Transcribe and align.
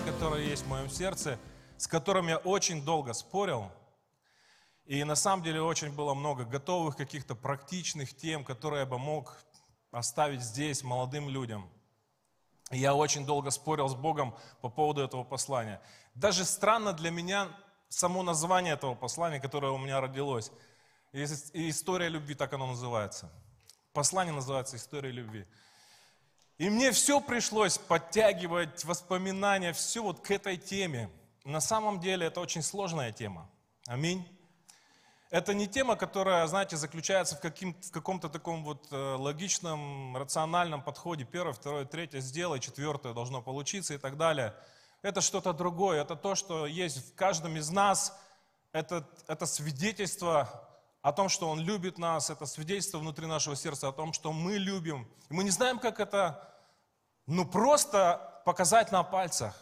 послание, 0.00 0.12
которое 0.12 0.42
есть 0.42 0.64
в 0.64 0.68
моем 0.68 0.90
сердце, 0.90 1.38
с 1.76 1.86
которым 1.86 2.28
я 2.28 2.38
очень 2.38 2.84
долго 2.84 3.12
спорил. 3.12 3.70
И 4.86 5.04
на 5.04 5.14
самом 5.14 5.44
деле 5.44 5.62
очень 5.62 5.92
было 5.92 6.14
много 6.14 6.44
готовых 6.44 6.96
каких-то 6.96 7.34
практичных 7.34 8.16
тем, 8.16 8.44
которые 8.44 8.80
я 8.80 8.86
бы 8.86 8.98
мог 8.98 9.36
оставить 9.92 10.42
здесь 10.42 10.82
молодым 10.82 11.28
людям. 11.28 11.68
И 12.70 12.78
я 12.78 12.94
очень 12.94 13.26
долго 13.26 13.50
спорил 13.50 13.88
с 13.88 13.94
Богом 13.94 14.34
по 14.60 14.68
поводу 14.68 15.02
этого 15.02 15.24
послания. 15.24 15.80
Даже 16.14 16.44
странно 16.44 16.92
для 16.92 17.10
меня 17.10 17.48
само 17.88 18.22
название 18.22 18.74
этого 18.74 18.94
послания, 18.94 19.40
которое 19.40 19.72
у 19.72 19.78
меня 19.78 20.00
родилось. 20.00 20.50
И 21.12 21.68
история 21.68 22.08
любви, 22.08 22.34
так 22.34 22.52
оно 22.52 22.66
называется. 22.66 23.28
Послание 23.92 24.34
называется 24.34 24.76
«История 24.76 25.10
любви». 25.10 25.46
И 26.60 26.68
мне 26.68 26.92
все 26.92 27.22
пришлось 27.22 27.78
подтягивать 27.78 28.84
воспоминания, 28.84 29.72
все 29.72 30.02
вот 30.02 30.20
к 30.20 30.30
этой 30.30 30.58
теме. 30.58 31.08
На 31.42 31.58
самом 31.58 32.00
деле 32.00 32.26
это 32.26 32.38
очень 32.40 32.62
сложная 32.62 33.12
тема. 33.12 33.48
Аминь. 33.86 34.28
Это 35.30 35.54
не 35.54 35.66
тема, 35.66 35.96
которая, 35.96 36.46
знаете, 36.48 36.76
заключается 36.76 37.36
в, 37.36 37.40
каким, 37.40 37.72
в 37.80 37.90
каком-то 37.90 38.28
таком 38.28 38.62
вот 38.62 38.88
э, 38.90 39.14
логичном, 39.14 40.18
рациональном 40.18 40.82
подходе. 40.82 41.24
Первое, 41.24 41.54
второе, 41.54 41.86
третье 41.86 42.20
сделай, 42.20 42.60
четвертое 42.60 43.14
должно 43.14 43.40
получиться 43.40 43.94
и 43.94 43.98
так 43.98 44.18
далее. 44.18 44.54
Это 45.00 45.22
что-то 45.22 45.54
другое. 45.54 46.02
Это 46.02 46.14
то, 46.14 46.34
что 46.34 46.66
есть 46.66 47.12
в 47.12 47.14
каждом 47.14 47.56
из 47.56 47.70
нас. 47.70 48.14
Это, 48.72 49.08
это 49.28 49.46
свидетельство 49.46 50.68
о 51.00 51.12
том, 51.12 51.30
что 51.30 51.48
Он 51.48 51.58
любит 51.58 51.96
нас. 51.96 52.28
Это 52.28 52.44
свидетельство 52.44 52.98
внутри 52.98 53.24
нашего 53.24 53.56
сердца 53.56 53.88
о 53.88 53.92
том, 53.92 54.12
что 54.12 54.30
мы 54.30 54.58
любим. 54.58 55.08
И 55.30 55.32
мы 55.32 55.42
не 55.42 55.50
знаем, 55.50 55.78
как 55.78 56.00
это, 56.00 56.46
ну, 57.30 57.46
просто 57.46 58.42
показать 58.44 58.90
на 58.90 59.04
пальцах. 59.04 59.56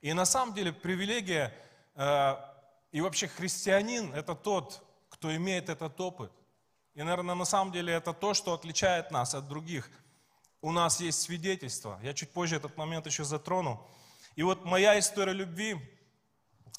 И 0.00 0.12
на 0.12 0.24
самом 0.24 0.54
деле 0.54 0.72
привилегия 0.72 1.52
э, 1.96 2.36
и 2.92 3.00
вообще 3.00 3.26
христианин– 3.26 4.14
это 4.14 4.36
тот, 4.36 4.80
кто 5.08 5.34
имеет 5.34 5.68
этот 5.68 6.00
опыт. 6.00 6.30
И, 6.94 7.02
наверное, 7.02 7.34
на 7.34 7.44
самом 7.44 7.72
деле 7.72 7.92
это 7.92 8.12
то, 8.12 8.32
что 8.32 8.52
отличает 8.52 9.10
нас 9.10 9.34
от 9.34 9.48
других. 9.48 9.90
У 10.60 10.70
нас 10.70 11.00
есть 11.00 11.22
свидетельство. 11.22 11.98
Я 12.00 12.14
чуть 12.14 12.30
позже 12.32 12.56
этот 12.56 12.76
момент 12.76 13.06
еще 13.06 13.24
затрону. 13.24 13.84
И 14.36 14.44
вот 14.44 14.64
моя 14.64 14.96
история 14.98 15.32
любви 15.32 15.76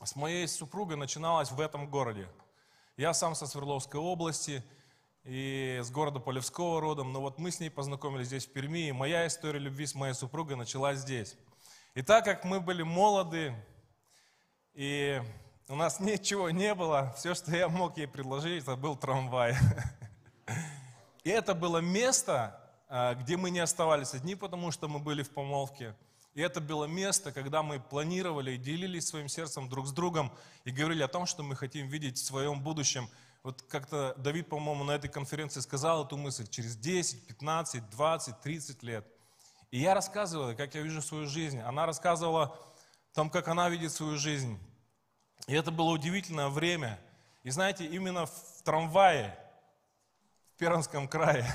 с 0.01 0.15
моей 0.15 0.47
супругой 0.47 0.95
начиналась 0.95 1.51
в 1.51 1.59
этом 1.59 1.89
городе. 1.89 2.29
Я 2.95 3.13
сам 3.13 3.35
со 3.35 3.47
Свердловской 3.47 3.99
области 3.99 4.63
и 5.23 5.79
с 5.81 5.89
города 5.89 6.19
Полевского 6.19 6.81
родом, 6.81 7.13
но 7.13 7.21
вот 7.21 7.39
мы 7.39 7.51
с 7.51 7.59
ней 7.59 7.69
познакомились 7.69 8.27
здесь, 8.27 8.45
в 8.45 8.51
Перми, 8.51 8.89
и 8.89 8.91
моя 8.91 9.25
история 9.25 9.59
любви 9.59 9.85
с 9.85 9.95
моей 9.95 10.13
супругой 10.13 10.57
началась 10.57 10.99
здесь. 10.99 11.35
И 11.95 12.01
так 12.01 12.25
как 12.25 12.43
мы 12.43 12.59
были 12.59 12.83
молоды, 12.83 13.55
и 14.73 15.21
у 15.67 15.75
нас 15.75 15.99
ничего 16.01 16.49
не 16.49 16.73
было. 16.75 17.13
Все, 17.17 17.35
что 17.35 17.55
я 17.55 17.69
мог 17.69 17.97
ей 17.97 18.07
предложить, 18.07 18.63
это 18.63 18.75
был 18.75 18.95
трамвай. 18.95 19.55
И 21.23 21.29
это 21.29 21.55
было 21.55 21.77
место, 21.77 22.59
а, 22.89 23.15
где 23.15 23.37
мы 23.37 23.49
не 23.49 23.59
оставались 23.59 24.13
одни, 24.13 24.35
потому 24.35 24.71
что 24.71 24.89
мы 24.89 24.99
были 24.99 25.23
в 25.23 25.29
помолвке. 25.29 25.95
И 26.33 26.41
это 26.41 26.59
было 26.59 26.83
место, 26.83 27.31
когда 27.31 27.63
мы 27.63 27.79
планировали 27.79 28.51
и 28.51 28.57
делились 28.57 29.07
своим 29.07 29.29
сердцем 29.29 29.69
друг 29.69 29.87
с 29.87 29.93
другом 29.93 30.33
и 30.65 30.71
говорили 30.71 31.01
о 31.01 31.07
том, 31.07 31.25
что 31.25 31.43
мы 31.43 31.55
хотим 31.55 31.87
видеть 31.87 32.17
в 32.17 32.25
своем 32.25 32.59
будущем. 32.61 33.07
Вот 33.43 33.61
как-то 33.63 34.13
Давид, 34.15 34.47
по-моему, 34.47 34.85
на 34.85 34.91
этой 34.91 35.09
конференции 35.09 35.59
сказал 35.59 36.05
эту 36.05 36.15
мысль, 36.15 36.47
через 36.47 36.77
10, 36.77 37.27
15, 37.27 37.89
20, 37.89 38.39
30 38.39 38.83
лет. 38.83 39.05
И 39.69 39.79
я 39.79 39.93
рассказывал, 39.93 40.55
как 40.55 40.73
я 40.75 40.81
вижу 40.81 41.01
свою 41.01 41.27
жизнь. 41.27 41.59
Она 41.59 41.85
рассказывала 41.85 42.43
о 42.45 43.15
том, 43.15 43.29
как 43.29 43.49
она 43.49 43.67
видит 43.67 43.91
свою 43.91 44.17
жизнь. 44.17 44.57
И 45.47 45.53
это 45.53 45.71
было 45.71 45.89
удивительное 45.89 46.47
время. 46.47 46.97
И 47.43 47.49
знаете, 47.49 47.85
именно 47.85 48.27
в 48.27 48.63
трамвае, 48.63 49.37
в 50.55 50.59
Пермском 50.59 51.09
крае, 51.09 51.45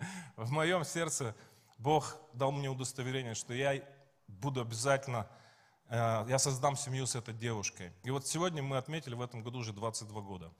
в 0.36 0.50
моем 0.50 0.82
сердце 0.82 1.34
Бог 1.76 2.16
дал 2.32 2.52
мне 2.52 2.70
удостоверение, 2.70 3.34
что 3.34 3.52
я 3.52 3.82
буду 4.28 4.62
обязательно, 4.62 5.28
э, 5.90 6.24
я 6.26 6.38
создам 6.38 6.74
семью 6.74 7.06
с 7.06 7.16
этой 7.16 7.34
девушкой. 7.34 7.92
И 8.04 8.10
вот 8.10 8.26
сегодня 8.26 8.62
мы 8.62 8.78
отметили 8.78 9.14
в 9.14 9.20
этом 9.20 9.42
году 9.42 9.58
уже 9.58 9.74
22 9.74 10.22
года. 10.22 10.50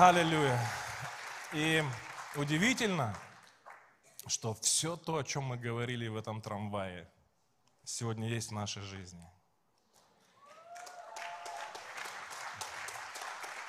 Аллилуйя. 0.00 0.60
И 1.52 1.82
удивительно, 2.36 3.16
что 4.28 4.54
все 4.54 4.96
то, 4.96 5.16
о 5.16 5.24
чем 5.24 5.42
мы 5.42 5.56
говорили 5.56 6.06
в 6.06 6.16
этом 6.16 6.40
трамвае, 6.40 7.10
сегодня 7.84 8.28
есть 8.28 8.50
в 8.50 8.54
нашей 8.54 8.82
жизни– 8.82 9.26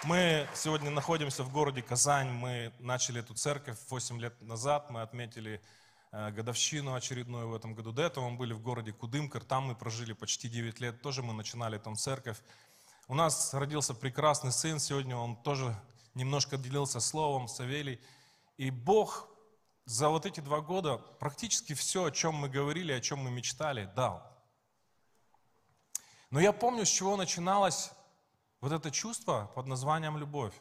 Мы 0.06 0.48
сегодня 0.56 0.92
находимся 0.92 1.44
в 1.44 1.52
городе 1.52 1.82
Казань. 1.82 2.30
Мы 2.30 2.72
начали 2.80 3.20
эту 3.20 3.34
церковь 3.34 3.78
8 3.90 4.22
лет 4.22 4.42
назад. 4.42 4.90
Мы 4.90 5.02
отметили 5.02 5.62
э, 6.14 6.32
годовщину 6.32 6.94
очередную 6.94 7.50
в 7.50 7.54
этом 7.54 7.76
году. 7.76 7.92
До 7.92 8.04
этого 8.04 8.30
мы 8.30 8.38
были 8.38 8.54
в 8.54 8.62
городе 8.62 8.94
Кудымкар. 8.94 9.44
Там 9.44 9.66
мы 9.66 9.76
прожили 9.76 10.14
почти 10.14 10.48
9 10.48 10.80
лет. 10.80 11.02
Тоже 11.02 11.22
мы 11.22 11.34
начинали 11.34 11.78
там 11.78 11.98
церковь. 11.98 12.38
У 13.10 13.14
нас 13.14 13.54
родился 13.54 13.94
прекрасный 13.94 14.54
сын. 14.54 14.80
Сегодня 14.80 15.18
он 15.18 15.36
тоже 15.36 15.76
немножко 16.20 16.58
делился 16.58 17.00
словом, 17.00 17.48
Савелий. 17.48 18.00
И 18.58 18.70
Бог 18.70 19.28
за 19.86 20.10
вот 20.10 20.26
эти 20.26 20.40
два 20.42 20.62
года 20.62 20.98
практически 20.98 21.74
все, 21.74 22.06
о 22.06 22.12
чем 22.12 22.36
мы 22.36 22.50
говорили, 22.50 22.92
о 22.92 23.02
чем 23.02 23.20
мы 23.20 23.32
мечтали, 23.32 23.90
дал. 23.96 24.22
Но 26.30 26.40
я 26.40 26.54
помню, 26.54 26.86
с 26.86 26.90
чего 26.90 27.16
начиналось 27.16 27.92
вот 28.62 28.72
это 28.72 28.92
чувство 28.92 29.52
под 29.56 29.66
названием 29.66 30.18
любовь. 30.18 30.54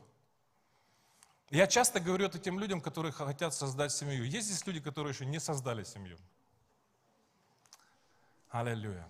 Я 1.51 1.67
часто 1.67 2.01
говорю 2.01 2.27
это 2.27 2.39
тем 2.39 2.59
людям, 2.59 2.81
которые 2.81 3.13
хотят 3.13 3.53
создать 3.55 3.93
семью. 3.93 4.25
Есть 4.25 4.49
здесь 4.49 4.67
люди, 4.67 4.81
которые 4.81 5.13
еще 5.13 5.27
не 5.27 5.41
создали 5.41 5.85
семью? 5.85 6.19
Аллилуйя. 8.51 9.09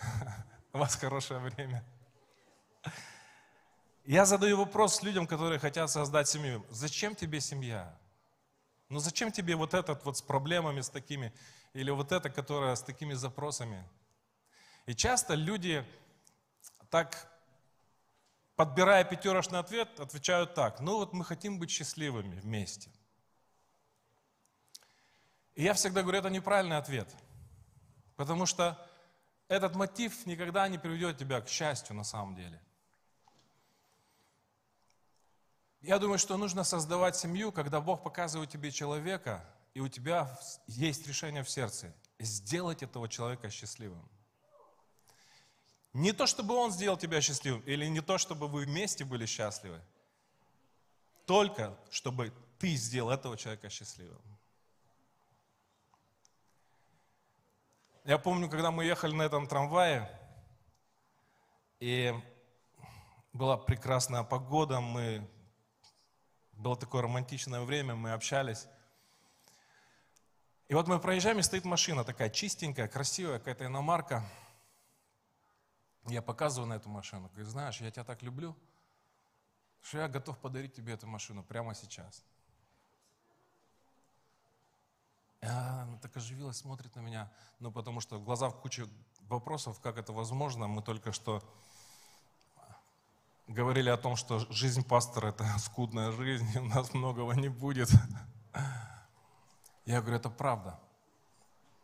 У 0.72 0.78
вас 0.78 0.96
хорошее 0.96 1.40
время. 1.40 1.84
Я 4.08 4.24
задаю 4.24 4.56
вопрос 4.56 5.02
людям, 5.02 5.26
которые 5.26 5.58
хотят 5.58 5.90
создать 5.90 6.26
семью. 6.26 6.64
Зачем 6.70 7.14
тебе 7.14 7.42
семья? 7.42 7.94
Ну 8.88 9.00
зачем 9.00 9.30
тебе 9.30 9.54
вот 9.54 9.74
этот 9.74 10.02
вот 10.06 10.16
с 10.16 10.22
проблемами, 10.22 10.80
с 10.80 10.88
такими, 10.88 11.30
или 11.74 11.90
вот 11.90 12.10
это, 12.10 12.30
которое 12.30 12.74
с 12.74 12.80
такими 12.80 13.12
запросами? 13.12 13.84
И 14.86 14.94
часто 14.94 15.34
люди 15.34 15.84
так 16.88 17.30
подбирая 18.56 19.04
пятерочный 19.04 19.58
ответ, 19.58 20.00
отвечают 20.00 20.54
так. 20.54 20.80
Ну 20.80 20.96
вот 20.96 21.12
мы 21.12 21.22
хотим 21.22 21.58
быть 21.58 21.68
счастливыми 21.68 22.40
вместе. 22.40 22.90
И 25.54 25.64
я 25.64 25.74
всегда 25.74 26.00
говорю, 26.00 26.20
это 26.20 26.30
неправильный 26.30 26.78
ответ. 26.78 27.14
Потому 28.16 28.46
что 28.46 28.82
этот 29.48 29.74
мотив 29.74 30.24
никогда 30.24 30.66
не 30.66 30.78
приведет 30.78 31.18
тебя 31.18 31.42
к 31.42 31.48
счастью 31.50 31.94
на 31.94 32.04
самом 32.04 32.36
деле. 32.36 32.58
Я 35.80 35.98
думаю, 35.98 36.18
что 36.18 36.36
нужно 36.36 36.64
создавать 36.64 37.16
семью, 37.16 37.52
когда 37.52 37.80
Бог 37.80 38.02
показывает 38.02 38.50
тебе 38.50 38.70
человека, 38.72 39.44
и 39.74 39.80
у 39.80 39.88
тебя 39.88 40.38
есть 40.66 41.06
решение 41.06 41.44
в 41.44 41.50
сердце 41.50 41.94
сделать 42.18 42.82
этого 42.82 43.08
человека 43.08 43.48
счастливым. 43.48 44.08
Не 45.92 46.12
то, 46.12 46.26
чтобы 46.26 46.54
он 46.54 46.72
сделал 46.72 46.96
тебя 46.96 47.20
счастливым, 47.20 47.60
или 47.62 47.86
не 47.86 48.00
то, 48.00 48.18
чтобы 48.18 48.48
вы 48.48 48.64
вместе 48.64 49.04
были 49.04 49.24
счастливы, 49.24 49.80
только 51.26 51.78
чтобы 51.90 52.32
ты 52.58 52.74
сделал 52.74 53.10
этого 53.10 53.36
человека 53.36 53.70
счастливым. 53.70 54.20
Я 58.04 58.18
помню, 58.18 58.48
когда 58.48 58.70
мы 58.70 58.84
ехали 58.84 59.14
на 59.14 59.22
этом 59.22 59.46
трамвае, 59.46 60.10
и 61.78 62.12
была 63.32 63.56
прекрасная 63.56 64.24
погода, 64.24 64.80
мы... 64.80 65.28
было 66.58 66.76
такое 66.76 67.02
романтичное 67.02 67.60
время, 67.62 67.94
мы 67.94 68.12
общались. 68.12 68.66
И 70.68 70.74
вот 70.74 70.86
мы 70.86 71.00
проезжаем, 71.00 71.38
и 71.38 71.42
стоит 71.42 71.64
машина 71.64 72.04
такая 72.04 72.28
чистенькая, 72.28 72.88
красивая, 72.88 73.38
какая-то 73.38 73.66
иномарка– 73.66 74.24
я 76.10 76.22
показываю 76.22 76.68
на 76.68 76.74
эту 76.74 76.88
машину, 76.88 77.28
говорю, 77.28 77.48
знаешь, 77.48 77.80
я 77.80 77.90
тебя 77.90 78.04
так 78.04 78.22
люблю, 78.22 78.56
что 79.82 79.98
я 79.98 80.08
готов 80.08 80.38
подарить 80.38 80.74
тебе 80.74 80.94
эту 80.94 81.06
машину 81.06 81.42
прямо 81.42 81.74
сейчас. 81.74 82.24
И 85.40 85.46
она 85.46 85.98
так 86.02 86.16
оживилась, 86.16 86.56
смотрит 86.56 86.94
на 86.96 87.00
меня, 87.00 87.30
ну 87.60 87.70
потому 87.70 88.00
что 88.00 88.18
в 88.18 88.24
глазах 88.24 88.56
куча 88.56 88.88
вопросов, 89.28 89.80
как 89.80 89.98
это 89.98 90.12
возможно. 90.12 90.66
Мы 90.66 90.82
только 90.82 91.12
что 91.12 91.42
говорили 93.48 93.88
о 93.88 93.96
том, 93.96 94.16
что 94.16 94.38
жизнь 94.52 94.84
пастора– 94.84 95.28
это 95.30 95.44
скудная 95.58 96.12
жизнь, 96.12 96.48
и 96.54 96.58
у 96.58 96.66
нас 96.66 96.94
многого 96.94 97.32
не 97.34 97.48
будет. 97.48 97.90
Я 99.84 100.00
говорю, 100.00 100.16
это 100.16 100.30
правда. 100.30 100.78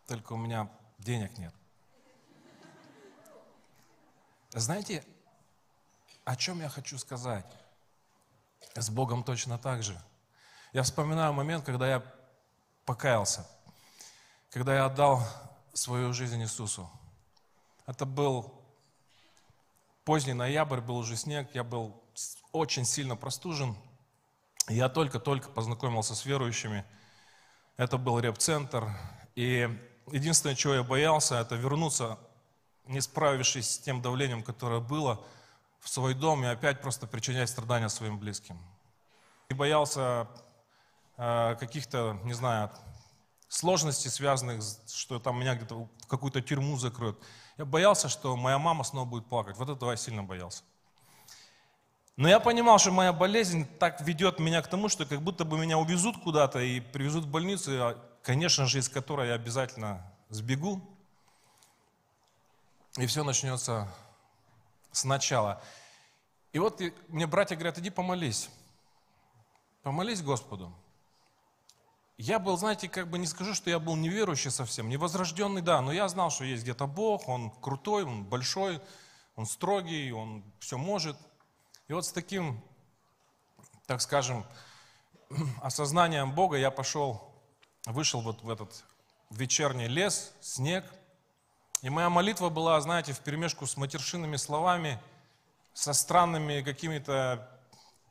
Только 0.06 0.34
у 0.34 0.36
меня 0.36 0.70
денег 0.98 1.38
нет. 1.38 1.54
Знаете, 4.50 5.04
о 6.24 6.36
чем 6.36 6.60
я 6.60 6.68
хочу 6.68 6.98
сказать? 6.98 7.46
С 8.74 8.90
Богом 8.90 9.24
точно 9.24 9.58
так 9.58 9.82
же. 9.82 10.00
Я 10.72 10.82
вспоминаю 10.82 11.32
момент, 11.32 11.64
когда 11.64 11.88
я 11.88 12.04
покаялся, 12.84 13.48
когда 14.50 14.74
я 14.74 14.84
отдал 14.84 15.22
свою 15.72 16.12
жизнь 16.12 16.40
Иисусу. 16.42 16.90
Это 17.86 18.06
был 18.06 18.63
поздний 20.04 20.34
ноябрь, 20.34 20.80
был 20.80 20.96
уже 20.98 21.16
снег, 21.16 21.48
я 21.54 21.64
был 21.64 22.02
очень 22.52 22.84
сильно 22.84 23.16
простужен. 23.16 23.76
Я 24.68 24.88
только-только 24.88 25.48
познакомился 25.50 26.14
с 26.14 26.24
верующими. 26.24 26.84
Это 27.76 27.98
был 27.98 28.18
реп-центр. 28.18 28.88
И 29.34 29.68
единственное, 30.12 30.54
чего 30.54 30.74
я 30.74 30.82
боялся, 30.82 31.36
это 31.40 31.56
вернуться, 31.56 32.18
не 32.86 33.00
справившись 33.00 33.70
с 33.70 33.78
тем 33.78 34.00
давлением, 34.00 34.42
которое 34.42 34.80
было, 34.80 35.24
в 35.80 35.88
свой 35.88 36.14
дом 36.14 36.44
и 36.44 36.46
опять 36.46 36.80
просто 36.80 37.06
причинять 37.06 37.50
страдания 37.50 37.88
своим 37.88 38.18
близким. 38.18 38.58
И 39.50 39.54
боялся 39.54 40.28
э, 41.16 41.56
каких-то, 41.60 42.18
не 42.24 42.32
знаю, 42.32 42.70
сложностей, 43.54 44.10
связанных, 44.10 44.62
что 44.92 45.18
там 45.20 45.38
меня 45.38 45.54
где-то 45.54 45.76
в 45.76 46.06
какую-то 46.08 46.42
тюрьму 46.42 46.76
закроют. 46.76 47.18
Я 47.56 47.64
боялся, 47.64 48.08
что 48.08 48.36
моя 48.36 48.58
мама 48.58 48.82
снова 48.82 49.04
будет 49.04 49.26
плакать. 49.26 49.56
Вот 49.56 49.68
этого 49.68 49.92
я 49.92 49.96
сильно 49.96 50.24
боялся. 50.24 50.64
Но 52.16 52.28
я 52.28 52.40
понимал, 52.40 52.78
что 52.78 52.90
моя 52.90 53.12
болезнь 53.12 53.66
так 53.78 54.00
ведет 54.00 54.40
меня 54.40 54.60
к 54.60 54.68
тому, 54.68 54.88
что 54.88 55.06
как 55.06 55.22
будто 55.22 55.44
бы 55.44 55.58
меня 55.58 55.78
увезут 55.78 56.20
куда-то 56.22 56.60
и 56.60 56.80
привезут 56.80 57.24
в 57.24 57.30
больницу, 57.30 57.70
а, 57.72 58.18
конечно 58.22 58.66
же, 58.66 58.78
из 58.78 58.88
которой 58.88 59.28
я 59.28 59.34
обязательно 59.34 60.04
сбегу. 60.30 60.80
И 62.96 63.06
все 63.06 63.22
начнется 63.24 63.88
сначала. 64.90 65.62
И 66.52 66.58
вот 66.58 66.80
мне 67.08 67.26
братья 67.26 67.54
говорят, 67.54 67.78
иди 67.78 67.90
помолись. 67.90 68.48
Помолись 69.82 70.22
Господу. 70.22 70.72
Я 72.16 72.38
был, 72.38 72.56
знаете, 72.56 72.88
как 72.88 73.10
бы 73.10 73.18
не 73.18 73.26
скажу, 73.26 73.54
что 73.54 73.70
я 73.70 73.80
был 73.80 73.96
неверующий 73.96 74.50
совсем, 74.50 74.88
невозрожденный, 74.88 75.62
да, 75.62 75.80
но 75.80 75.92
я 75.92 76.06
знал, 76.08 76.30
что 76.30 76.44
есть 76.44 76.62
где-то 76.62 76.86
Бог, 76.86 77.28
Он 77.28 77.50
крутой, 77.50 78.04
Он 78.04 78.24
большой, 78.24 78.80
Он 79.34 79.46
строгий, 79.46 80.12
Он 80.12 80.44
все 80.60 80.78
может. 80.78 81.16
И 81.88 81.92
вот 81.92 82.06
с 82.06 82.12
таким, 82.12 82.62
так 83.86 84.00
скажем, 84.00 84.46
осознанием 85.62 86.32
Бога 86.32 86.56
я 86.56 86.70
пошел, 86.70 87.34
вышел 87.84 88.20
вот 88.20 88.44
в 88.44 88.48
этот 88.48 88.84
вечерний 89.30 89.88
лес, 89.88 90.32
снег, 90.40 90.84
и 91.82 91.90
моя 91.90 92.10
молитва 92.10 92.48
была, 92.48 92.80
знаете, 92.80 93.12
в 93.12 93.18
перемешку 93.20 93.66
с 93.66 93.76
матершинными 93.76 94.36
словами, 94.36 95.00
со 95.72 95.92
странными 95.92 96.62
какими-то 96.62 97.50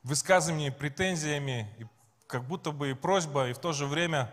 высказываниями, 0.04 0.74
претензиями, 0.74 1.74
и 1.80 1.86
как 2.34 2.46
будто 2.46 2.72
бы 2.72 2.90
и 2.90 2.94
просьба, 2.96 3.50
и 3.50 3.54
в 3.54 3.60
то 3.60 3.74
же 3.74 3.86
время 3.86 4.28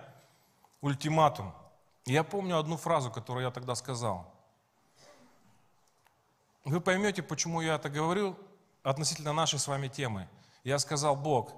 ультиматум. 0.80 1.52
И 2.06 2.14
я 2.14 2.24
помню 2.24 2.58
одну 2.58 2.78
фразу, 2.78 3.10
которую 3.10 3.44
я 3.44 3.50
тогда 3.50 3.74
сказал. 3.74 4.26
Вы 6.64 6.80
поймете, 6.80 7.22
почему 7.22 7.60
я 7.60 7.74
это 7.74 7.90
говорю 7.90 8.38
относительно 8.82 9.34
нашей 9.34 9.58
с 9.58 9.68
вами 9.68 9.88
темы. 9.88 10.30
Я 10.64 10.78
сказал, 10.78 11.14
Бог, 11.14 11.52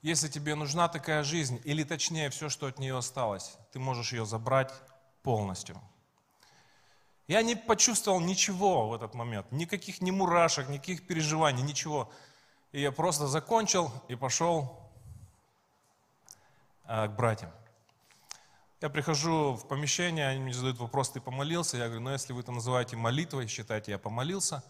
если 0.00 0.28
тебе 0.28 0.54
нужна 0.54 0.88
такая 0.88 1.22
жизнь, 1.24 1.60
или 1.62 1.84
точнее 1.84 2.30
все, 2.30 2.48
что 2.48 2.68
от 2.68 2.78
нее 2.78 2.96
осталось, 2.96 3.58
ты 3.70 3.78
можешь 3.78 4.14
ее 4.14 4.24
забрать 4.24 4.72
полностью. 5.22 5.78
Я 7.28 7.42
не 7.42 7.54
почувствовал 7.54 8.18
ничего 8.18 8.88
в 8.88 8.94
этот 8.94 9.12
момент, 9.12 9.52
никаких 9.52 10.00
ни 10.00 10.10
мурашек, 10.10 10.70
никаких 10.70 11.06
переживаний, 11.06 11.62
ничего. 11.62 12.10
И 12.72 12.80
я 12.80 12.92
просто 12.92 13.26
закончил 13.26 13.92
и 14.08 14.14
пошел 14.14 14.81
к 16.92 17.08
братьям. 17.16 17.50
Я 18.82 18.90
прихожу 18.90 19.54
в 19.54 19.66
помещение, 19.66 20.28
они 20.28 20.40
мне 20.40 20.52
задают 20.52 20.78
вопрос, 20.78 21.10
ты 21.10 21.20
помолился? 21.20 21.78
Я 21.78 21.86
говорю, 21.86 22.02
ну 22.02 22.10
если 22.10 22.34
вы 22.34 22.40
это 22.40 22.52
называете 22.52 22.96
молитвой, 22.96 23.46
считайте, 23.46 23.92
я 23.92 23.98
помолился. 23.98 24.62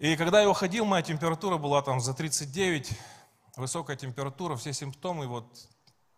И 0.00 0.16
когда 0.16 0.40
я 0.40 0.50
уходил, 0.50 0.84
моя 0.84 1.02
температура 1.02 1.58
была 1.58 1.80
там 1.82 2.00
за 2.00 2.12
39, 2.12 2.90
высокая 3.56 3.96
температура, 3.96 4.56
все 4.56 4.72
симптомы, 4.72 5.28
вот 5.28 5.68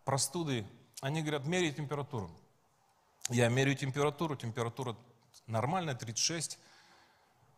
простуды. 0.05 0.65
Они 1.01 1.21
говорят, 1.21 1.45
меряй 1.45 1.71
температуру. 1.71 2.31
Я 3.29 3.49
меряю 3.49 3.75
температуру, 3.75 4.35
температура 4.35 4.95
нормальная, 5.45 5.93
36. 5.93 6.57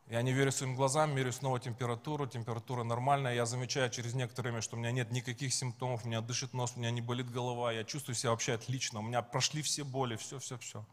Я 0.08 0.22
не 0.22 0.34
верю 0.34 0.52
своим 0.52 0.76
глазам, 0.76 1.16
меряю 1.16 1.34
снова 1.34 1.60
температуру, 1.60 2.28
температура 2.28 2.84
нормальная. 2.84 3.34
Я 3.34 3.48
замечаю 3.48 3.90
через 3.90 4.14
некоторое 4.14 4.50
время, 4.50 4.62
что 4.62 4.76
у 4.76 4.80
меня 4.80 4.92
нет 4.92 5.12
никаких 5.12 5.52
симптомов, 5.52 6.06
у 6.06 6.08
меня 6.08 6.22
дышит 6.22 6.54
нос, 6.54 6.74
у 6.76 6.80
меня 6.80 6.92
не 6.92 7.02
болит 7.02 7.32
голова, 7.32 7.72
я 7.72 7.84
чувствую 7.84 8.16
себя 8.16 8.30
вообще 8.30 8.54
отлично, 8.54 9.00
у 9.00 9.02
меня 9.02 9.24
прошли 9.24 9.64
все 9.64 9.84
боли, 9.84 10.16
все, 10.16 10.38
все, 10.38 10.60
все. 10.60 10.86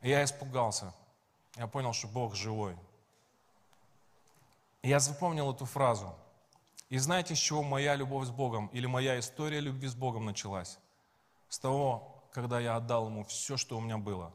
И 0.00 0.10
я 0.10 0.22
испугался. 0.22 0.94
Я 1.56 1.66
понял, 1.66 1.92
что 1.92 2.06
Бог 2.06 2.36
живой. 2.36 2.76
И 4.82 4.88
я 4.88 5.00
запомнил 5.00 5.52
эту 5.52 5.64
фразу. 5.64 6.14
И 6.88 6.98
знаете, 6.98 7.34
с 7.34 7.38
чего 7.38 7.64
моя 7.64 7.96
любовь 7.96 8.28
с 8.28 8.30
Богом 8.30 8.68
или 8.68 8.86
моя 8.86 9.18
история 9.18 9.58
любви 9.58 9.88
с 9.88 9.96
Богом 9.96 10.24
началась? 10.24 10.78
С 11.48 11.58
того, 11.58 12.24
когда 12.32 12.60
я 12.60 12.76
отдал 12.76 13.08
Ему 13.08 13.24
все, 13.24 13.56
что 13.56 13.76
у 13.76 13.80
меня 13.80 13.98
было. 13.98 14.32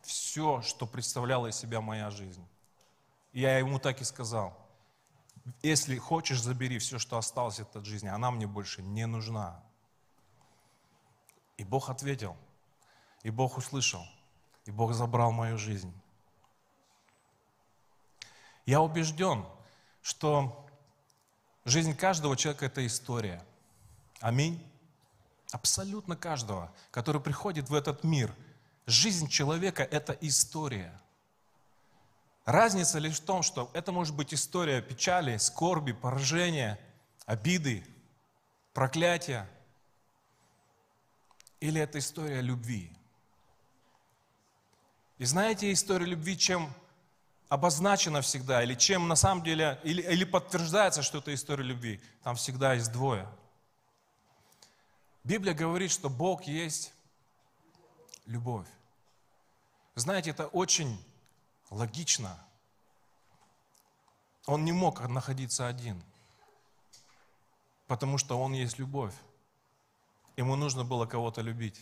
Все, 0.00 0.62
что 0.62 0.86
представляла 0.86 1.48
из 1.48 1.56
себя 1.56 1.82
моя 1.82 2.10
жизнь. 2.10 2.44
Я 3.32 3.58
ему 3.58 3.78
так 3.78 4.00
и 4.00 4.04
сказал. 4.04 4.56
Если 5.62 5.96
хочешь, 5.96 6.42
забери 6.42 6.78
все, 6.78 6.98
что 6.98 7.16
осталось 7.16 7.60
от 7.60 7.84
жизни. 7.84 8.08
Она 8.08 8.30
мне 8.30 8.46
больше 8.46 8.82
не 8.82 9.06
нужна. 9.06 9.62
И 11.56 11.64
Бог 11.64 11.90
ответил. 11.90 12.36
И 13.22 13.30
Бог 13.30 13.56
услышал. 13.56 14.04
И 14.64 14.70
Бог 14.70 14.92
забрал 14.92 15.32
мою 15.32 15.58
жизнь. 15.58 15.92
Я 18.66 18.80
убежден, 18.80 19.44
что 20.02 20.66
жизнь 21.64 21.94
каждого 21.94 22.36
человека– 22.36 22.66
это 22.66 22.86
история. 22.86 23.44
Аминь. 24.20 24.64
Абсолютно 25.52 26.16
каждого, 26.16 26.72
который 26.90 27.20
приходит 27.20 27.68
в 27.68 27.74
этот 27.74 28.04
мир. 28.04 28.34
Жизнь 28.86 29.28
человека– 29.28 29.82
это 29.90 30.12
история– 30.20 31.00
Разница 32.50 32.98
лишь 32.98 33.20
в 33.20 33.24
том, 33.24 33.44
что 33.44 33.70
это 33.74 33.92
может 33.92 34.16
быть 34.16 34.34
история 34.34 34.82
печали, 34.82 35.36
скорби, 35.36 35.92
поражения, 35.92 36.80
обиды, 37.24 37.86
проклятия. 38.72 39.48
Или 41.60 41.80
это 41.80 42.00
история 42.00 42.40
любви. 42.40 42.90
И 45.18 45.24
знаете, 45.26 45.72
история 45.72 46.06
любви 46.06 46.36
чем 46.36 46.74
обозначена 47.48 48.20
всегда, 48.20 48.64
или 48.64 48.74
чем 48.74 49.06
на 49.06 49.14
самом 49.14 49.44
деле, 49.44 49.78
или, 49.84 50.02
или 50.02 50.24
подтверждается, 50.24 51.04
что 51.04 51.18
это 51.18 51.32
история 51.32 51.62
любви, 51.62 52.00
там 52.24 52.34
всегда 52.34 52.74
есть 52.74 52.90
двое. 52.90 53.28
Библия 55.22 55.54
говорит, 55.54 55.92
что 55.92 56.10
Бог 56.10 56.42
есть 56.48 56.92
любовь. 58.26 58.66
Знаете, 59.94 60.30
это 60.30 60.48
очень 60.48 60.98
логично. 61.70 62.36
Он 64.46 64.64
не 64.64 64.72
мог 64.72 65.00
находиться 65.08 65.66
один, 65.66 66.02
потому 67.86 68.18
что 68.18 68.38
он 68.40 68.52
есть 68.52 68.78
любовь. 68.78 69.14
Ему 70.36 70.56
нужно 70.56 70.84
было 70.84 71.06
кого-то 71.06 71.40
любить. 71.40 71.80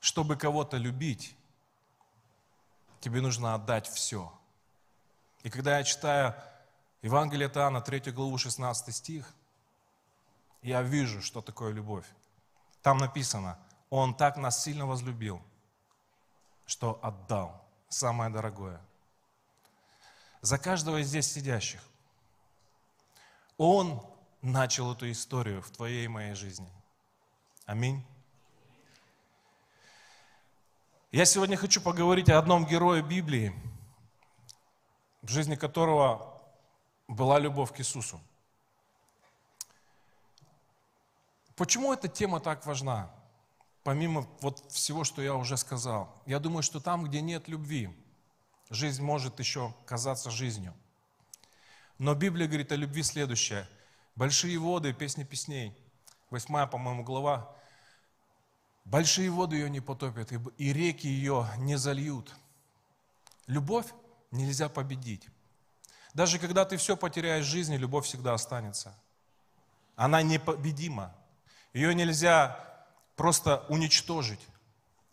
Чтобы 0.00 0.36
кого-то 0.36 0.78
любить, 0.78 1.36
тебе 3.00 3.20
нужно 3.20 3.54
отдать 3.54 3.86
все. 3.86 4.32
И 5.42 5.50
когда 5.50 5.78
я 5.78 5.84
читаю 5.84 6.34
Евангелие 7.02 7.46
от 7.46 7.56
Иоанна, 7.56 7.80
3 7.80 8.12
главу, 8.12 8.38
16 8.38 8.94
стих, 8.94 9.32
я 10.62 10.82
вижу, 10.82 11.20
что 11.20 11.42
такое 11.42 11.72
любовь. 11.72 12.06
Там 12.80 12.98
написано, 12.98 13.58
Он 13.90 14.14
так 14.14 14.36
нас 14.36 14.62
сильно 14.62 14.86
возлюбил, 14.86 15.42
что 16.66 16.98
отдал 17.02 17.61
самое 17.92 18.30
дорогое. 18.30 18.80
За 20.40 20.58
каждого 20.58 21.00
из 21.00 21.08
здесь 21.08 21.30
сидящих. 21.30 21.82
Он 23.58 24.04
начал 24.40 24.92
эту 24.92 25.10
историю 25.10 25.62
в 25.62 25.70
твоей 25.70 26.06
и 26.06 26.08
моей 26.08 26.34
жизни. 26.34 26.68
Аминь. 27.66 28.04
Я 31.12 31.26
сегодня 31.26 31.56
хочу 31.56 31.80
поговорить 31.80 32.30
о 32.30 32.38
одном 32.38 32.66
герое 32.66 33.02
Библии, 33.02 33.52
в 35.20 35.28
жизни 35.28 35.54
которого 35.54 36.42
была 37.06 37.38
любовь 37.38 37.72
к 37.72 37.80
Иисусу. 37.80 38.20
Почему 41.54 41.92
эта 41.92 42.08
тема 42.08 42.40
так 42.40 42.64
важна? 42.64 43.14
Помимо 43.82 44.28
вот 44.40 44.70
всего, 44.70 45.04
что 45.04 45.22
я 45.22 45.34
уже 45.34 45.56
сказал, 45.56 46.22
я 46.26 46.38
думаю, 46.38 46.62
что 46.62 46.80
там, 46.80 47.04
где 47.04 47.20
нет 47.20 47.48
любви, 47.48 47.90
жизнь 48.70 49.02
может 49.02 49.38
еще 49.38 49.74
казаться 49.86 50.30
жизнью. 50.30 50.74
Но 51.98 52.14
Библия 52.14 52.46
говорит 52.46 52.72
о 52.72 52.76
любви 52.76 53.02
следующее. 53.02 53.68
Большие 54.16 54.58
воды, 54.58 54.92
песни 54.92 55.24
песней, 55.24 55.76
восьмая, 56.30 56.66
по-моему, 56.66 57.04
глава. 57.04 57.56
Большие 58.84 59.30
воды 59.30 59.56
ее 59.56 59.70
не 59.70 59.80
потопят, 59.80 60.32
и 60.32 60.72
реки 60.72 61.06
ее 61.06 61.46
не 61.58 61.76
зальют. 61.76 62.34
Любовь 63.46 63.86
нельзя 64.30 64.68
победить. 64.68 65.28
Даже 66.14 66.38
когда 66.38 66.64
ты 66.64 66.76
все 66.76 66.96
потеряешь 66.96 67.46
в 67.46 67.50
жизни, 67.50 67.76
любовь 67.76 68.06
всегда 68.06 68.34
останется. 68.34 68.98
Она 69.94 70.22
непобедима. 70.22 71.14
Ее 71.72 71.94
нельзя 71.94 72.71
просто 73.16 73.64
уничтожить. 73.68 74.40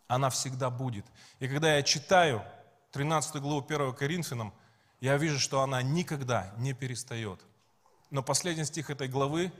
Она 0.08 0.30
всегда 0.30 0.70
будет. 0.70 1.06
И 1.38 1.48
когда 1.48 1.76
я 1.76 1.82
читаю 1.82 2.44
13 2.92 3.36
главу 3.36 3.64
1 3.64 3.94
Коринфянам, 3.94 4.52
я 5.00 5.16
вижу, 5.16 5.38
что 5.38 5.62
она 5.62 5.82
никогда 5.82 6.52
не 6.56 6.72
перестает. 6.74 7.40
Но 8.10 8.22
последний 8.22 8.64
стих 8.64 8.90
этой 8.90 9.08
главы 9.08 9.52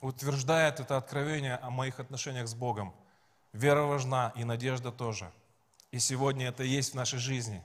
утверждает 0.00 0.80
это 0.80 0.96
откровение 0.96 1.56
о 1.56 1.70
моих 1.70 2.00
отношениях 2.00 2.48
с 2.48 2.54
Богом. 2.54 2.94
Вера 3.52 3.82
важна 3.82 4.32
и 4.36 4.44
надежда 4.44 4.90
тоже. 4.90 5.30
И 5.90 5.98
сегодня 5.98 6.48
это 6.48 6.62
есть 6.62 6.92
в 6.92 6.94
нашей 6.94 7.18
жизни. 7.18 7.62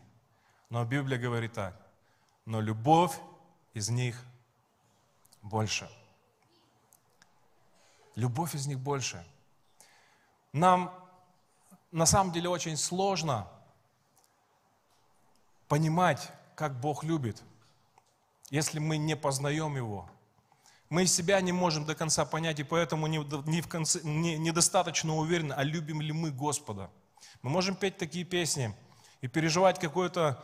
Но 0.70 0.84
Библия 0.86 1.18
говорит 1.18 1.54
так. 1.54 1.80
Но 2.46 2.62
любовь 2.62 3.18
из 3.74 3.90
них 3.90 4.22
больше. 5.42 5.90
Любовь 8.16 8.56
из 8.56 8.68
них 8.68 8.80
больше. 8.80 9.26
Нам 10.54 10.94
на 11.92 12.06
самом 12.06 12.32
деле 12.32 12.48
очень 12.48 12.78
сложно 12.78 13.48
понимать, 15.68 16.32
как 16.56 16.80
Бог 16.80 17.04
любит, 17.04 17.42
если 18.52 18.78
мы 18.78 18.98
не 18.98 19.16
познаем 19.16 19.76
Его. 19.76 20.08
Мы 20.90 21.08
себя 21.08 21.42
не 21.42 21.52
можем 21.52 21.86
до 21.86 21.96
конца 21.96 22.24
понять, 22.24 22.60
и 22.60 22.64
поэтому 22.64 23.08
не, 23.08 23.18
не 23.50 23.62
в 23.62 23.68
конце, 23.68 24.02
не, 24.04 24.38
недостаточно 24.38 25.16
уверены, 25.16 25.54
а 25.54 25.64
любим 25.64 26.02
ли 26.02 26.14
мы 26.14 26.30
Господа. 26.30 26.92
Мы 27.42 27.50
можем 27.50 27.76
петь 27.76 27.98
такие 27.98 28.24
песни 28.24 28.76
и 29.22 29.28
переживать 29.28 29.80
какую-то 29.80 30.44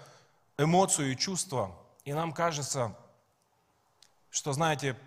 эмоцию 0.57 1.11
и 1.11 1.15
чувство, 1.15 1.77
и 2.03 2.13
нам 2.13 2.33
кажется, 2.33 2.97
что, 4.31 4.53
знаете, 4.53 4.97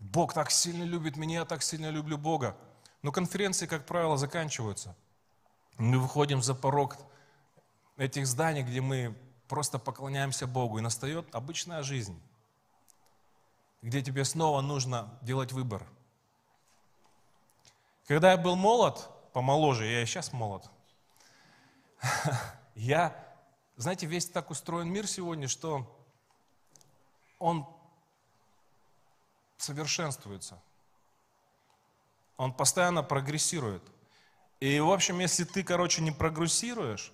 Бог 0.00 0.34
так 0.34 0.50
сильно 0.50 0.82
любит 0.82 1.16
меня, 1.16 1.40
я 1.40 1.44
так 1.44 1.62
сильно 1.62 1.90
люблю 1.90 2.18
Бога. 2.18 2.56
Но 3.04 3.12
конференции, 3.12 3.66
как 3.66 3.84
правило, 3.84 4.16
заканчиваются. 4.16 4.96
Мы 5.76 5.98
выходим 5.98 6.42
за 6.42 6.54
порог 6.54 6.96
этих 7.98 8.26
зданий, 8.26 8.62
где 8.62 8.80
мы 8.80 9.14
просто 9.46 9.78
поклоняемся 9.78 10.46
Богу, 10.46 10.78
и 10.78 10.80
настает 10.80 11.34
обычная 11.34 11.82
жизнь, 11.82 12.18
где 13.82 14.00
тебе 14.00 14.24
снова 14.24 14.62
нужно 14.62 15.18
делать 15.20 15.52
выбор. 15.52 15.86
Когда 18.06 18.30
я 18.32 18.38
был 18.38 18.56
молод, 18.56 19.10
помоложе, 19.34 19.84
я 19.84 20.02
и 20.02 20.06
сейчас 20.06 20.32
молод, 20.32 20.64
я, 22.74 23.14
знаете, 23.76 24.06
весь 24.06 24.30
так 24.30 24.48
устроен 24.48 24.88
мир 24.88 25.06
сегодня, 25.06 25.46
что 25.46 25.94
он 27.38 27.68
совершенствуется. 29.58 30.58
Он 32.36 32.52
постоянно 32.52 33.02
прогрессирует. 33.02 33.82
И, 34.60 34.80
в 34.80 34.90
общем, 34.90 35.18
если 35.20 35.44
ты, 35.44 35.62
короче, 35.62 36.02
не 36.02 36.10
прогрессируешь, 36.10 37.12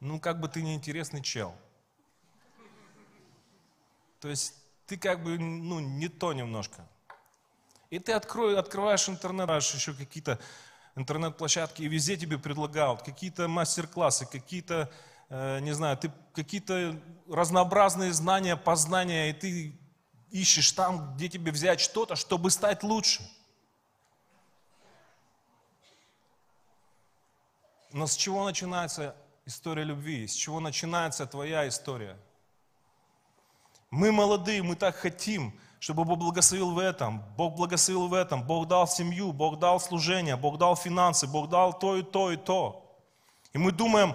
ну, 0.00 0.20
как 0.20 0.40
бы 0.40 0.48
ты 0.48 0.62
неинтересный 0.62 1.22
чел. 1.22 1.54
То 4.20 4.28
есть 4.28 4.54
ты 4.86 4.96
как 4.96 5.22
бы, 5.22 5.38
ну, 5.38 5.80
не 5.80 6.08
то 6.08 6.32
немножко. 6.32 6.86
И 7.90 7.98
ты 7.98 8.12
открой, 8.12 8.58
открываешь 8.58 9.08
интернет, 9.08 9.48
еще 9.50 9.94
какие-то 9.94 10.38
интернет-площадки, 10.96 11.82
и 11.82 11.88
везде 11.88 12.16
тебе 12.16 12.38
предлагают 12.38 13.02
какие-то 13.02 13.48
мастер-классы, 13.48 14.26
какие-то, 14.26 14.90
э, 15.28 15.60
не 15.60 15.72
знаю, 15.72 15.96
ты 15.96 16.10
какие-то 16.34 17.00
разнообразные 17.28 18.12
знания, 18.12 18.56
познания, 18.56 19.30
и 19.30 19.32
ты 19.32 19.78
ищешь 20.30 20.72
там, 20.72 21.14
где 21.14 21.28
тебе 21.28 21.52
взять 21.52 21.80
что-то, 21.80 22.16
чтобы 22.16 22.50
стать 22.50 22.82
лучше. 22.82 23.22
Но 27.96 28.06
с 28.06 28.14
чего 28.14 28.44
начинается 28.44 29.16
история 29.46 29.82
любви? 29.82 30.26
С 30.26 30.34
чего 30.34 30.60
начинается 30.60 31.24
твоя 31.24 31.66
история? 31.66 32.18
Мы 33.88 34.12
молодые, 34.12 34.62
мы 34.62 34.76
так 34.76 34.96
хотим, 34.96 35.58
чтобы 35.78 36.04
Бог 36.04 36.18
благословил 36.18 36.72
в 36.72 36.78
этом, 36.78 37.24
Бог 37.38 37.54
благословил 37.54 38.08
в 38.08 38.12
этом, 38.12 38.42
Бог 38.42 38.68
дал 38.68 38.86
семью, 38.86 39.32
Бог 39.32 39.58
дал 39.58 39.80
служение, 39.80 40.36
Бог 40.36 40.58
дал 40.58 40.76
финансы, 40.76 41.26
Бог 41.26 41.48
дал 41.48 41.72
то 41.78 41.96
и 41.96 42.02
то 42.02 42.30
и 42.30 42.36
то. 42.36 42.86
И 43.54 43.58
мы 43.58 43.72
думаем, 43.72 44.14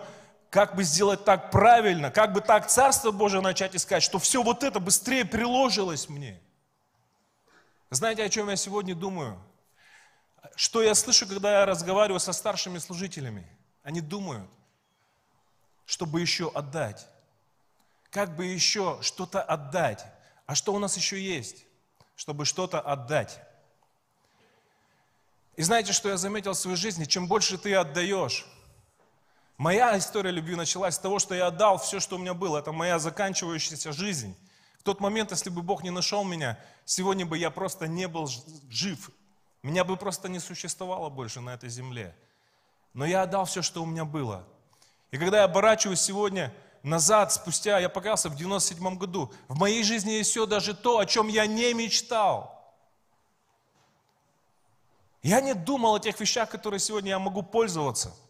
как 0.51 0.75
бы 0.75 0.83
сделать 0.83 1.25
так 1.25 1.49
правильно, 1.49 2.11
как 2.11 2.33
бы 2.33 2.41
так 2.41 2.67
Царство 2.67 3.09
Божие 3.09 3.41
начать 3.41 3.75
искать, 3.75 4.03
что 4.03 4.19
все 4.19 4.43
вот 4.43 4.63
это 4.63 4.79
быстрее 4.79 5.25
приложилось 5.25 6.07
мне. 6.07 6.39
Знаете, 7.89 8.25
о 8.25 8.29
чем 8.29 8.47
я 8.47 8.57
сегодня 8.57 8.93
думаю? 8.93 9.41
Что 10.55 10.83
я 10.83 10.93
слышу, 10.93 11.27
когда 11.27 11.61
я 11.61 11.65
разговариваю 11.65 12.19
со 12.19 12.31
старшими 12.31 12.77
служителями? 12.77 13.57
Они 13.83 14.01
думают, 14.01 14.49
чтобы 15.85 16.21
еще 16.21 16.49
отдать. 16.53 17.07
Как 18.09 18.35
бы 18.35 18.45
еще 18.45 18.99
что-то 19.01 19.41
отдать. 19.41 20.05
А 20.45 20.55
что 20.55 20.73
у 20.73 20.79
нас 20.79 20.97
еще 20.97 21.21
есть, 21.21 21.65
чтобы 22.15 22.45
что-то 22.45 22.79
отдать? 22.79 23.39
И 25.55 25.63
знаете, 25.63 25.93
что 25.93 26.09
я 26.09 26.17
заметил 26.17 26.53
в 26.53 26.57
своей 26.57 26.77
жизни? 26.77 27.05
Чем 27.05 27.27
больше 27.27 27.57
ты 27.57 27.73
отдаешь, 27.75 28.45
Моя 29.61 29.95
история 29.95 30.31
любви 30.31 30.55
началась 30.55 30.95
с 30.95 30.97
того, 30.97 31.19
что 31.19 31.35
я 31.35 31.45
отдал 31.45 31.77
все, 31.77 31.99
что 31.99 32.15
у 32.15 32.17
меня 32.17 32.33
было. 32.33 32.57
Это 32.57 32.71
моя 32.71 32.97
заканчивающаяся 32.97 33.91
жизнь. 33.91 34.35
В 34.79 34.81
тот 34.81 34.99
момент, 34.99 35.29
если 35.29 35.51
бы 35.51 35.61
Бог 35.61 35.83
не 35.83 35.91
нашел 35.91 36.23
меня, 36.23 36.57
сегодня 36.83 37.27
бы 37.27 37.37
я 37.37 37.51
просто 37.51 37.87
не 37.87 38.07
был 38.07 38.27
жив. 38.71 39.11
Меня 39.61 39.83
бы 39.83 39.97
просто 39.97 40.29
не 40.29 40.39
существовало 40.39 41.09
больше 41.09 41.41
на 41.41 41.53
этой 41.53 41.69
земле. 41.69 42.15
Но 42.93 43.05
я 43.05 43.23
отдал 43.23 43.45
все, 43.45 43.61
что 43.61 43.83
у 43.83 43.85
меня 43.85 44.05
было. 44.05 44.43
И 45.11 45.17
когда 45.17 45.39
я 45.39 45.43
оборачиваюсь 45.45 46.01
сегодня 46.01 46.53
назад, 46.83 47.31
спустя, 47.33 47.79
я 47.79 47.89
покаялся 47.89 48.29
в 48.29 48.35
97 48.35 48.97
году, 48.97 49.31
в 49.47 49.57
моей 49.57 49.83
жизни 49.83 50.11
есть 50.11 50.31
все, 50.31 50.45
даже 50.45 50.73
то, 50.73 50.99
о 50.99 51.05
чем 51.05 51.27
я 51.27 51.45
не 51.45 51.73
мечтал. 51.73 52.57
Я 55.21 55.41
не 55.41 55.53
думал 55.53 55.95
о 55.95 55.99
тех 55.99 56.19
вещах, 56.19 56.49
которые 56.49 56.79
сегодня 56.79 57.11
я 57.11 57.19
могу 57.19 57.43
пользоваться– 57.43 58.15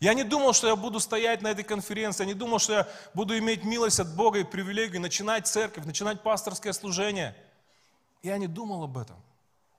я 0.00 0.14
не 0.14 0.22
думал, 0.22 0.52
что 0.52 0.68
я 0.68 0.76
буду 0.76 1.00
стоять 1.00 1.42
на 1.42 1.48
этой 1.48 1.64
конференции, 1.64 2.22
я 2.22 2.28
не 2.28 2.34
думал, 2.34 2.60
что 2.60 2.72
я 2.72 2.88
буду 3.14 3.36
иметь 3.36 3.64
милость 3.64 3.98
от 3.98 4.14
Бога 4.14 4.38
и 4.38 4.44
привилегию 4.44 5.00
начинать 5.00 5.48
церковь, 5.48 5.84
начинать 5.84 6.22
пасторское 6.22 6.72
служение. 6.72 7.36
Я 8.22 8.38
не 8.38 8.46
думал 8.46 8.84
об 8.84 8.96
этом. 8.96 9.16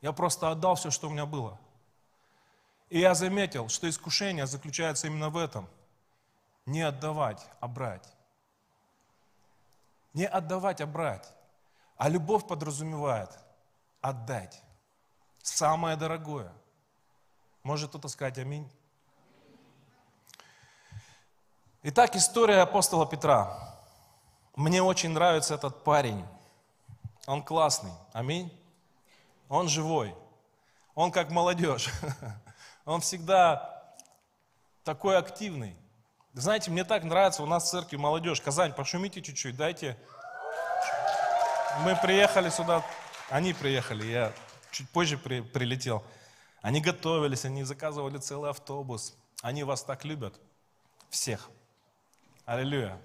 Я 0.02 0.12
просто 0.12 0.50
отдал 0.50 0.76
все, 0.76 0.92
что 0.92 1.08
у 1.08 1.12
меня 1.12 1.26
было. 1.26 1.58
И 2.90 3.00
я 3.00 3.14
заметил, 3.14 3.70
что 3.70 3.88
искушение 3.88 4.48
заключается 4.48 5.08
именно 5.08 5.30
в 5.30 5.38
этом. 5.38 5.68
Не 6.66 6.82
отдавать, 6.82 7.46
а 7.60 7.68
брать. 7.68 8.08
Не 10.14 10.26
отдавать, 10.26 10.82
а 10.82 10.88
брать. 10.88 11.32
А 11.98 12.10
любовь 12.10 12.48
подразумевает 12.48 13.30
отдать. 14.02 14.62
Самое 15.42 15.98
дорогое. 15.98 16.52
Может 17.64 17.90
кто-то 17.90 18.08
сказать 18.08 18.38
аминь? 18.40 18.70
Итак, 21.84 22.16
история 22.16 22.62
апостола 22.62 23.06
Петра. 23.06 23.78
Мне 24.56 24.82
очень 24.82 25.12
нравится 25.12 25.56
этот 25.56 25.84
парень. 25.84 26.26
Он 27.28 27.44
классный. 27.44 27.94
Аминь. 28.14 28.52
Он 29.48 29.70
живой. 29.70 30.16
Он 30.96 31.12
как 31.12 31.30
молодежь. 31.30 31.90
Он 32.90 33.02
всегда 33.02 33.86
такой 34.84 35.16
активный. 35.16 35.76
Знаете, 36.34 36.72
мне 36.72 36.84
так 36.84 37.04
нравится 37.04 37.44
у 37.44 37.46
нас 37.46 37.66
в 37.66 37.70
церкви 37.70 37.98
молодежь. 37.98 38.42
Казань, 38.42 38.74
пошумите 38.74 39.22
чуть-чуть, 39.22 39.56
дайте. 39.56 39.96
Мы 41.82 41.96
приехали 41.96 42.50
сюда, 42.50 42.84
они 43.30 43.54
приехали, 43.54 44.08
я 44.08 44.34
чуть 44.72 44.90
позже 44.90 45.20
при, 45.20 45.42
прилетел. 45.42 46.04
Они 46.64 46.82
готовились, 46.82 47.46
они 47.46 47.62
заказывали 47.62 48.18
целый 48.18 48.50
автобус. 48.50 49.16
Они 49.44 49.64
вас 49.64 49.84
так 49.84 50.04
любят. 50.04 50.40
Всех. 51.12 51.52
Аллилуйя. 52.46 53.00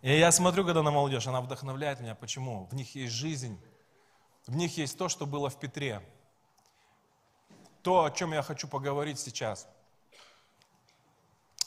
И 0.00 0.18
я 0.18 0.32
смотрю, 0.32 0.64
когда 0.64 0.82
на 0.82 0.90
молодежь, 0.90 1.26
она 1.26 1.42
вдохновляет 1.42 2.00
меня. 2.00 2.14
Почему? 2.14 2.64
В 2.70 2.74
них 2.74 2.94
есть 2.94 3.12
жизнь. 3.12 3.60
В 4.46 4.56
них 4.56 4.78
есть 4.78 4.96
то, 4.96 5.10
что 5.10 5.26
было 5.26 5.50
в 5.50 5.60
Петре. 5.60 6.00
То, 7.86 8.02
о 8.02 8.10
чем 8.10 8.32
я 8.32 8.42
хочу 8.42 8.66
поговорить 8.66 9.20
сейчас. 9.20 9.68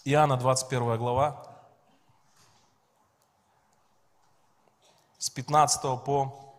Иоанна 0.03 0.35
21 0.35 0.97
глава, 0.97 1.47
с 5.17 5.29
15 5.29 5.81
по 6.03 6.57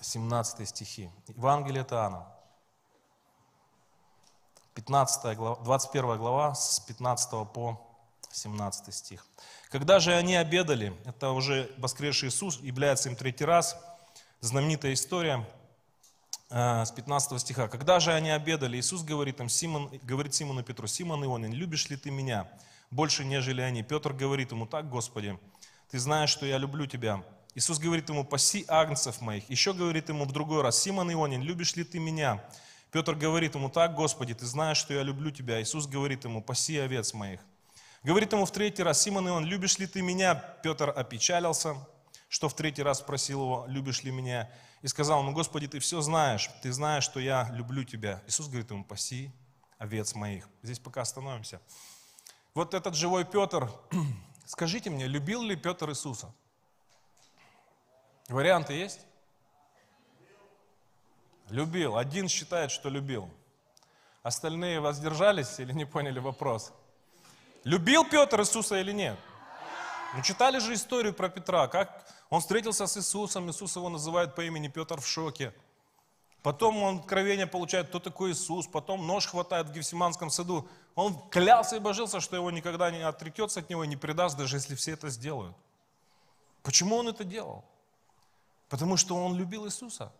17 0.00 0.68
стихи. 0.68 1.08
Евангелие 1.28 1.82
от 1.82 1.92
Иоанна. 1.92 2.26
15 4.74 5.36
глава, 5.36 5.62
21 5.62 6.18
глава 6.18 6.56
с 6.56 6.80
15 6.80 7.30
по 7.52 7.80
17 8.32 8.92
стих. 8.92 9.24
Когда 9.68 10.00
же 10.00 10.14
они 10.14 10.34
обедали, 10.34 11.00
это 11.04 11.30
уже 11.30 11.72
воскресший 11.78 12.30
Иисус, 12.30 12.58
является 12.58 13.08
им 13.08 13.14
третий 13.14 13.44
раз, 13.44 13.76
знаменитая 14.40 14.94
история 14.94 15.46
с 16.52 16.92
15 16.94 17.40
стиха. 17.40 17.66
Когда 17.66 17.98
же 17.98 18.12
они 18.12 18.30
обедали, 18.30 18.76
Иисус 18.76 19.02
говорит 19.02 19.40
им, 19.40 19.48
Симон, 19.48 19.90
говорит 20.02 20.34
Симону 20.34 20.62
Петру, 20.62 20.86
Симон 20.86 21.24
Ионин, 21.24 21.54
любишь 21.54 21.88
ли 21.88 21.96
ты 21.96 22.10
меня 22.10 22.46
больше, 22.90 23.24
нежели 23.24 23.62
они? 23.62 23.82
Петр 23.82 24.12
говорит 24.12 24.52
ему, 24.52 24.66
так, 24.66 24.90
Господи, 24.90 25.38
ты 25.90 25.98
знаешь, 25.98 26.28
что 26.28 26.44
я 26.44 26.58
люблю 26.58 26.86
тебя. 26.86 27.24
Иисус 27.54 27.78
говорит 27.78 28.10
ему, 28.10 28.24
паси 28.24 28.66
агнцев 28.68 29.22
моих. 29.22 29.48
Еще 29.48 29.72
говорит 29.72 30.10
ему 30.10 30.26
в 30.26 30.32
другой 30.32 30.60
раз, 30.60 30.78
Симон 30.78 31.10
Ионин, 31.10 31.42
любишь 31.42 31.74
ли 31.74 31.84
ты 31.84 31.98
меня? 31.98 32.44
Петр 32.90 33.14
говорит 33.14 33.54
ему, 33.54 33.70
так, 33.70 33.94
Господи, 33.94 34.34
ты 34.34 34.44
знаешь, 34.44 34.76
что 34.76 34.92
я 34.92 35.02
люблю 35.02 35.30
тебя. 35.30 35.62
Иисус 35.62 35.86
говорит 35.86 36.24
ему, 36.24 36.42
паси 36.42 36.76
овец 36.78 37.14
моих. 37.14 37.40
Говорит 38.02 38.32
ему 38.32 38.44
в 38.44 38.50
третий 38.50 38.82
раз, 38.82 39.00
Симон 39.00 39.26
Ион, 39.26 39.46
любишь 39.46 39.78
ли 39.78 39.86
ты 39.86 40.02
меня? 40.02 40.34
Петр 40.34 40.92
опечалился, 40.94 41.76
что 42.32 42.48
в 42.48 42.56
третий 42.56 42.82
раз 42.82 43.00
спросил 43.00 43.42
его, 43.42 43.66
любишь 43.68 44.04
ли 44.04 44.10
меня? 44.10 44.50
И 44.80 44.88
сказал 44.88 45.20
ему, 45.20 45.32
Господи, 45.32 45.68
ты 45.68 45.80
все 45.80 46.00
знаешь, 46.00 46.48
ты 46.62 46.72
знаешь, 46.72 47.04
что 47.04 47.20
я 47.20 47.50
люблю 47.52 47.84
тебя. 47.84 48.22
Иисус 48.26 48.48
говорит 48.48 48.70
ему, 48.70 48.84
паси 48.84 49.30
овец 49.76 50.14
моих. 50.14 50.48
Здесь 50.62 50.78
пока 50.78 51.02
остановимся. 51.02 51.60
Вот 52.54 52.72
этот 52.72 52.94
живой 52.94 53.26
Петр, 53.26 53.70
скажите 54.46 54.88
мне, 54.88 55.06
любил 55.06 55.42
ли 55.42 55.56
Петр 55.56 55.90
Иисуса? 55.90 56.32
Варианты 58.28 58.72
есть? 58.72 59.00
Любил. 61.50 61.98
Один 61.98 62.28
считает, 62.28 62.70
что 62.70 62.88
любил. 62.88 63.28
Остальные 64.22 64.80
воздержались 64.80 65.60
или 65.60 65.74
не 65.74 65.84
поняли 65.84 66.18
вопрос? 66.18 66.72
Любил 67.64 68.06
Петр 68.08 68.40
Иисуса 68.40 68.80
или 68.80 68.92
нет? 68.92 69.18
Ну, 70.14 70.22
читали 70.22 70.60
же 70.60 70.72
историю 70.72 71.12
про 71.12 71.28
Петра, 71.28 71.68
как 71.68 72.02
он 72.32 72.40
встретился 72.40 72.86
с 72.86 72.96
Иисусом, 72.96 73.50
Иисус 73.50 73.76
его 73.76 73.90
называет 73.90 74.34
по 74.34 74.40
имени 74.40 74.68
Петр 74.68 74.98
в 74.98 75.06
шоке. 75.06 75.52
Потом 76.42 76.82
он 76.82 76.96
откровение 77.00 77.46
получает, 77.46 77.88
кто 77.88 77.98
такой 77.98 78.32
Иисус, 78.32 78.66
потом 78.66 79.06
нож 79.06 79.26
хватает 79.26 79.66
в 79.68 79.72
Гефсиманском 79.72 80.30
саду. 80.30 80.66
Он 80.94 81.14
клялся 81.28 81.76
и 81.76 81.78
божился, 81.78 82.20
что 82.20 82.34
его 82.34 82.50
никогда 82.50 82.90
не 82.90 83.02
отрекется 83.02 83.60
от 83.60 83.68
него 83.68 83.84
и 83.84 83.86
не 83.86 83.96
предаст, 83.96 84.38
даже 84.38 84.56
если 84.56 84.74
все 84.76 84.92
это 84.92 85.10
сделают. 85.10 85.54
Почему 86.62 86.96
он 86.96 87.08
это 87.08 87.22
делал? 87.22 87.66
Потому 88.70 88.96
что 88.96 89.14
он 89.14 89.36
любил 89.36 89.66
Иисуса. 89.66 90.10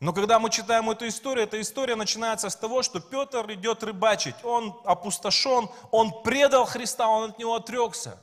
Но 0.00 0.14
когда 0.14 0.38
мы 0.38 0.48
читаем 0.48 0.88
эту 0.88 1.06
историю, 1.06 1.44
эта 1.44 1.60
история 1.60 1.96
начинается 1.96 2.48
с 2.48 2.56
того, 2.56 2.82
что 2.82 2.98
Петр 3.00 3.52
идет 3.52 3.82
рыбачить. 3.82 4.36
Он 4.42 4.74
опустошен, 4.86 5.68
он 5.90 6.22
предал 6.22 6.64
Христа, 6.64 7.08
он 7.08 7.32
от 7.32 7.38
него 7.38 7.56
отрекся. 7.56 8.18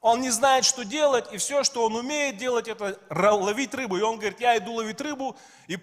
Он 0.00 0.22
не 0.22 0.30
знает, 0.30 0.64
что 0.64 0.84
делать, 0.84 1.30
и 1.30 1.36
все, 1.36 1.62
что 1.62 1.84
он 1.84 1.94
умеет 1.94 2.38
делать, 2.38 2.68
это 2.68 2.98
ловить 3.10 3.74
рыбу. 3.74 3.98
И 3.98 4.02
он 4.02 4.16
говорит, 4.16 4.40
я 4.40 4.56
иду 4.56 4.72
ловить 4.72 5.00
рыбу, 5.00 5.36
и 5.68 5.78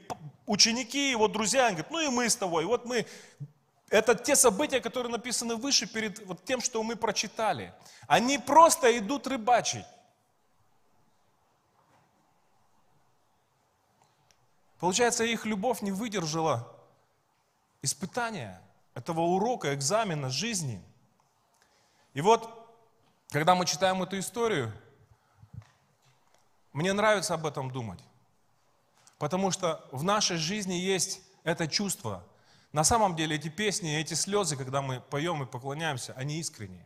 ученики, 0.47 1.11
его 1.11 1.27
друзья, 1.27 1.67
они 1.67 1.75
говорят, 1.75 1.91
ну 1.91 1.99
и 1.99 2.09
мы 2.09 2.29
с 2.29 2.35
тобой. 2.35 2.63
И 2.63 2.65
вот 2.65 2.85
мы, 2.85 3.05
это 3.89 4.15
те 4.15 4.35
события, 4.35 4.79
которые 4.79 5.11
написаны 5.11 5.55
выше, 5.55 5.85
перед 5.85 6.25
вот 6.25 6.43
тем, 6.45 6.61
что 6.61 6.81
мы 6.81 6.95
прочитали. 6.95 7.73
Они 8.07 8.39
просто 8.39 8.97
идут 8.97 9.27
рыбачить. 9.27 9.85
Получается, 14.79 15.23
их 15.23 15.45
любовь 15.45 15.81
не 15.81 15.91
выдержала 15.91 16.71
испытания 17.81 18.61
этого 18.95 19.21
урока, 19.21 19.73
экзамена 19.75 20.29
жизни. 20.29 20.81
И 22.13 22.21
вот, 22.21 22.66
когда 23.29 23.55
мы 23.55 23.65
читаем 23.65 24.01
эту 24.01 24.17
историю, 24.19 24.71
мне 26.73 26.93
нравится 26.93 27.33
об 27.33 27.45
этом 27.45 27.71
думать. 27.71 27.99
Потому 29.17 29.51
что 29.51 29.85
в 29.91 30.03
нашей 30.03 30.37
жизни 30.37 30.75
есть 30.75 31.21
это 31.43 31.67
чувство. 31.67 32.23
На 32.71 32.83
самом 32.83 33.15
деле 33.15 33.35
эти 33.35 33.49
песни, 33.49 33.97
эти 33.97 34.13
слезы, 34.13 34.55
когда 34.55 34.81
мы 34.81 34.99
поем 34.99 35.41
и 35.43 35.45
поклоняемся, 35.45 36.13
они 36.15 36.39
искренние. 36.39 36.85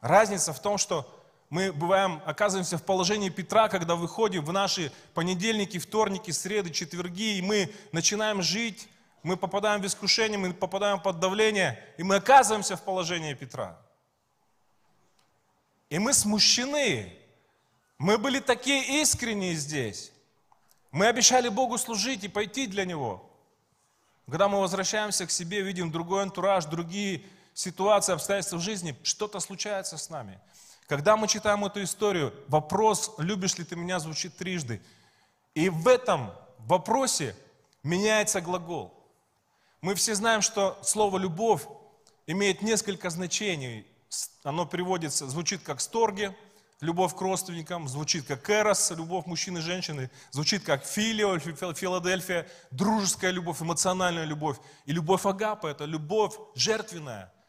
Разница 0.00 0.52
в 0.52 0.60
том, 0.60 0.78
что 0.78 1.16
мы 1.48 1.72
бываем, 1.72 2.22
оказываемся 2.24 2.78
в 2.78 2.84
положении 2.84 3.28
Петра, 3.28 3.68
когда 3.68 3.96
выходим 3.96 4.44
в 4.44 4.52
наши 4.52 4.92
понедельники, 5.14 5.78
вторники, 5.78 6.30
среды, 6.30 6.70
четверги, 6.70 7.38
и 7.38 7.42
мы 7.42 7.72
начинаем 7.92 8.40
жить, 8.40 8.88
мы 9.22 9.36
попадаем 9.36 9.82
в 9.82 9.86
искушение, 9.86 10.38
мы 10.38 10.54
попадаем 10.54 11.00
под 11.00 11.18
давление, 11.18 11.82
и 11.98 12.02
мы 12.02 12.16
оказываемся 12.16 12.76
в 12.76 12.82
положении 12.82 13.34
Петра. 13.34 13.78
И 15.90 15.98
мы 15.98 16.14
смущены. 16.14 17.12
Мы 17.98 18.16
были 18.16 18.40
такие 18.40 19.02
искренние 19.02 19.54
здесь. 19.54 20.10
Мы 20.90 21.06
обещали 21.06 21.48
Богу 21.48 21.76
служить 21.76 22.24
и 22.24 22.28
пойти 22.28 22.66
для 22.66 22.86
Него. 22.86 23.30
Когда 24.24 24.48
мы 24.48 24.60
возвращаемся 24.60 25.26
к 25.26 25.30
себе, 25.30 25.60
видим 25.60 25.92
другой 25.92 26.22
антураж, 26.22 26.64
другие 26.64 27.22
ситуации, 27.52 28.14
обстоятельства 28.14 28.56
в 28.56 28.62
жизни, 28.62 28.96
что-то 29.02 29.40
случается 29.40 29.98
с 29.98 30.08
нами– 30.08 30.40
когда 30.90 31.16
мы 31.16 31.28
читаем 31.28 31.64
эту 31.64 31.84
историю, 31.84 32.34
вопрос 32.48 33.14
«любишь 33.18 33.56
ли 33.58 33.64
ты 33.64 33.76
меня» 33.76 34.00
звучит 34.00 34.36
трижды. 34.36 34.82
И 35.54 35.68
в 35.68 35.86
этом 35.86 36.32
вопросе 36.58 37.36
меняется 37.84 38.40
глагол. 38.40 38.92
Мы 39.82 39.94
все 39.94 40.16
знаем, 40.16 40.42
что 40.42 40.76
слово 40.82 41.18
«любовь» 41.18 41.62
имеет 42.26 42.62
несколько 42.62 43.08
значений. 43.08 43.86
Оно 44.42 44.66
переводится, 44.66 45.28
звучит 45.28 45.62
как 45.62 45.80
«сторги», 45.80 46.30
любовь 46.80 47.14
к 47.14 47.20
родственникам, 47.20 47.88
звучит 47.88 48.26
как 48.26 48.48
«эрос», 48.48 48.90
любовь 48.90 49.26
мужчины 49.26 49.58
и 49.58 49.62
женщины, 49.62 50.10
звучит 50.30 50.64
как 50.64 50.84
«филио», 50.84 51.38
«филадельфия», 51.38 52.48
дружеская 52.70 53.30
любовь, 53.30 53.62
эмоциональная 53.62 54.24
любовь. 54.24 54.58
И 54.86 54.92
любовь 54.92 55.26
Агапа– 55.26 55.66
это 55.68 55.84
любовь 55.84 56.34
жертвенная– 56.54 57.32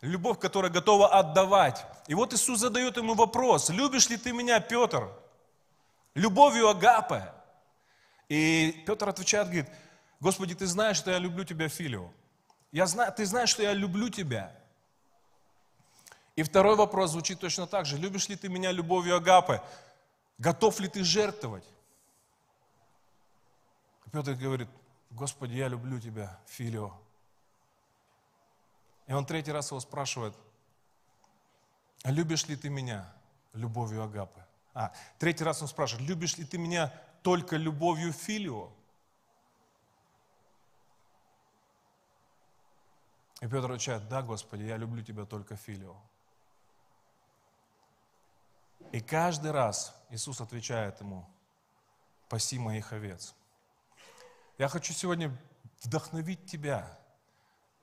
Любовь, 0.00 0.38
которая 0.38 0.70
готова 0.70 1.08
отдавать. 1.08 1.84
И 2.08 2.14
вот 2.14 2.32
Иисус 2.32 2.58
задает 2.58 2.96
ему 2.96 3.14
вопрос, 3.14 3.68
любишь 3.68 4.08
ли 4.08 4.16
ты 4.16 4.32
меня, 4.32 4.58
Петр? 4.60 5.10
Любовью 6.14 6.68
Агапе. 6.68 7.32
И 8.28 8.82
Петр 8.86 9.08
отвечает, 9.08 9.48
говорит, 9.48 9.68
Господи, 10.18 10.54
ты 10.54 10.66
знаешь, 10.66 10.96
что 10.96 11.10
я 11.10 11.18
люблю 11.18 11.44
тебя, 11.44 11.68
Филио. 11.68 12.10
Я 12.72 12.86
знаю, 12.86 13.12
ты 13.12 13.26
знаешь, 13.26 13.50
что 13.50 13.62
я 13.62 13.74
люблю 13.74 14.08
тебя. 14.08 14.56
И 16.40 16.42
второй 16.42 16.74
вопрос 16.74 17.10
звучит 17.10 17.38
точно 17.38 17.66
так 17.66 17.84
же. 17.84 17.98
Любишь 17.98 18.30
ли 18.30 18.34
ты 18.34 18.48
меня 18.48 18.72
любовью 18.72 19.14
Агапы? 19.14 19.60
Готов 20.38 20.80
ли 20.80 20.88
ты 20.88 21.04
жертвовать? 21.04 21.66
Петр 24.10 24.32
говорит, 24.32 24.66
Господи, 25.10 25.52
я 25.52 25.68
люблю 25.68 26.00
тебя, 26.00 26.40
Филио. 26.46 26.94
И 29.06 29.12
он 29.12 29.26
третий 29.26 29.52
раз 29.52 29.70
его 29.70 29.80
спрашивает, 29.80 30.34
любишь 32.04 32.46
ли 32.46 32.56
ты 32.56 32.70
меня 32.70 33.12
любовью 33.52 34.02
Агапы? 34.02 34.42
А, 34.72 34.94
третий 35.18 35.44
раз 35.44 35.60
он 35.60 35.68
спрашивает, 35.68 36.08
любишь 36.08 36.38
ли 36.38 36.46
ты 36.46 36.56
меня 36.56 36.90
только 37.22 37.58
любовью 37.58 38.14
Филио? 38.14 38.70
И 43.42 43.46
Петр 43.46 43.70
отвечает, 43.70 44.08
да, 44.08 44.22
Господи, 44.22 44.62
я 44.62 44.78
люблю 44.78 45.04
тебя 45.04 45.26
только 45.26 45.56
Филио. 45.56 45.96
И 48.92 49.00
каждый 49.00 49.50
раз 49.52 49.94
Иисус 50.10 50.40
отвечает 50.40 51.00
ему, 51.00 51.28
паси 52.28 52.58
моих 52.58 52.92
овец. 52.92 53.34
Я 54.58 54.68
хочу 54.68 54.92
сегодня 54.92 55.36
вдохновить 55.82 56.46
тебя– 56.46 56.96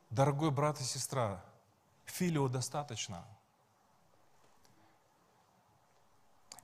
Дорогой 0.10 0.52
брат 0.52 0.80
и 0.80 0.84
сестра, 0.84 1.44
филио 2.06 2.48
достаточно. 2.48 3.26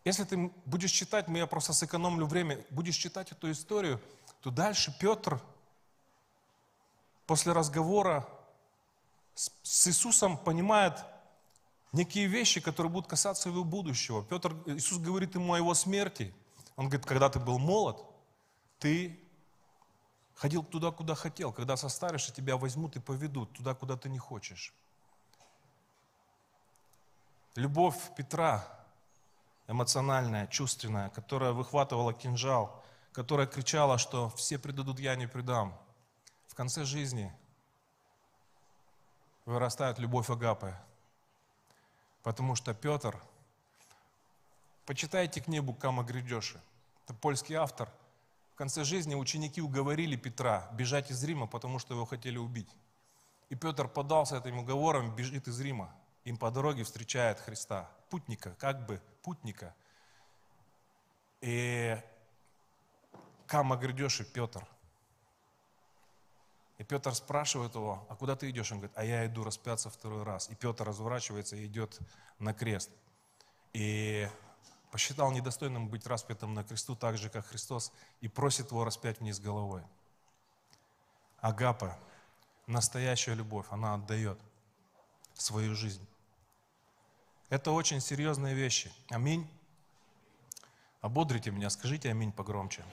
Если 0.06 0.23
ты 0.23 0.51
будешь 0.65 0.91
читать, 0.91 1.27
я 1.27 1.47
просто 1.47 1.73
сэкономлю 1.73 2.25
время, 2.25 2.65
будешь 2.69 2.95
читать 2.95 3.32
эту 3.32 3.51
историю, 3.51 4.01
то 4.41 4.49
дальше 4.49 4.95
Петр 4.97 5.41
после 7.25 7.51
разговора 7.53 8.27
с 9.36 9.88
Иисусом 9.88 10.38
понимает 10.38 10.93
некие 11.93 12.27
вещи, 12.27 12.60
которые 12.60 12.91
будут 12.91 13.10
касаться 13.10 13.49
его 13.49 13.63
будущего. 13.63 14.23
Петр, 14.23 14.53
Иисус 14.65 14.97
говорит 14.97 15.36
ему 15.36 15.53
о 15.53 15.58
его 15.58 15.73
смерти. 15.73 16.34
Он 16.75 16.89
говорит, 16.89 17.06
когда 17.06 17.29
ты 17.29 17.39
был 17.39 17.58
молод, 17.58 18.03
ты 18.79 19.23
Ходил 20.36 20.63
туда, 20.63 20.91
куда 20.91 21.15
хотел. 21.15 21.53
Когда 21.53 21.77
состаришься, 21.77 22.34
тебя 22.34 22.58
возьмут 22.58 22.95
и 22.95 22.99
поведут 22.99 23.53
туда, 23.53 23.73
куда 23.73 23.95
ты 23.97 24.10
не 24.10 24.19
хочешь. 24.19 24.73
Любовь 27.56 27.95
Петра, 28.17 28.67
эмоциональная, 29.67 30.47
чувственная, 30.47 31.10
которая 31.10 31.51
выхватывала 31.51 32.13
кинжал, 32.13 32.84
которая 33.12 33.45
кричала, 33.45 33.97
что 33.97 34.29
все 34.32 34.58
предадут, 34.58 34.99
я 34.99 35.15
не 35.15 35.27
предам. 35.27 35.77
В 36.47 36.56
конце 36.56 36.84
жизни 36.84 37.32
вырастает 39.45 39.99
любовь 39.99 40.29
Агапы. 40.29 40.75
Потому 42.23 42.55
что 42.55 42.73
Петр, 42.73 43.21
почитайте 44.86 45.41
книгу 45.41 45.73
Кама 45.73 46.03
Гридеши, 46.03 46.59
это 47.03 47.13
польский 47.13 47.55
автор, 47.55 47.89
в 48.53 48.55
конце 48.55 48.83
жизни 48.83 49.13
ученики 49.13 49.62
уговорили 49.62 50.15
Петра 50.15 50.69
бежать 50.73 51.12
из 51.12 51.23
Рима, 51.23 51.47
потому 51.47 51.79
что 51.79 51.93
его 51.95 52.05
хотели 52.05 52.38
убить. 52.38 52.69
И 53.49 53.55
Петр 53.55 53.88
подался 53.88 54.38
этим 54.38 54.59
уговором, 54.59 55.15
бежит 55.15 55.47
из 55.47 55.59
Рима. 55.59 55.93
Им 56.23 56.38
по 56.38 56.49
дороге 56.49 56.83
встречает 56.83 57.39
Христа, 57.39 57.89
путника, 58.09 58.55
как 58.57 58.86
бы 58.86 59.01
путника. 59.21 59.75
И 61.41 61.99
Кама 63.47 63.75
Гридеши 63.75 64.23
Петр. 64.23 64.65
И 66.84 66.86
Петр 66.86 67.15
спрашивает 67.15 67.76
его, 67.76 68.06
а 68.10 68.15
куда 68.17 68.36
ты 68.36 68.50
идешь? 68.50 68.69
Он 68.74 68.80
говорит, 68.80 68.98
а 68.98 69.06
я 69.06 69.26
иду 69.26 69.46
распяться 69.46 69.89
второй 69.89 70.24
раз. 70.24 70.50
И 70.50 70.56
Петр 70.56 70.84
разворачивается 70.84 71.56
и 71.56 71.65
идет 71.65 71.98
на 72.39 72.54
крест. 72.54 72.89
И 73.72 74.28
посчитал 74.91 75.32
недостойным 75.32 75.88
быть 75.88 76.06
распятым 76.06 76.54
на 76.54 76.65
кресту 76.65 76.98
так 76.98 77.17
же, 77.17 77.30
как 77.30 77.46
Христос, 77.46 77.93
и 78.19 78.28
просит 78.28 78.72
его 78.72 78.84
распять 78.84 79.22
вниз 79.22 79.39
головой. 79.39 79.82
Агапа, 81.38 81.98
настоящая 82.67 83.36
любовь, 83.36 83.67
она 83.69 83.93
отдает 83.93 84.38
свою 85.36 85.76
жизнь. 85.76 86.06
Это 87.48 87.72
очень 87.72 88.02
серьезные 88.02 88.56
вещи. 88.56 88.91
Аминь. 89.10 89.50
Ободрите 91.00 91.50
меня, 91.50 91.69
скажите 91.69 92.12
аминь 92.12 92.34
погромче. 92.34 92.84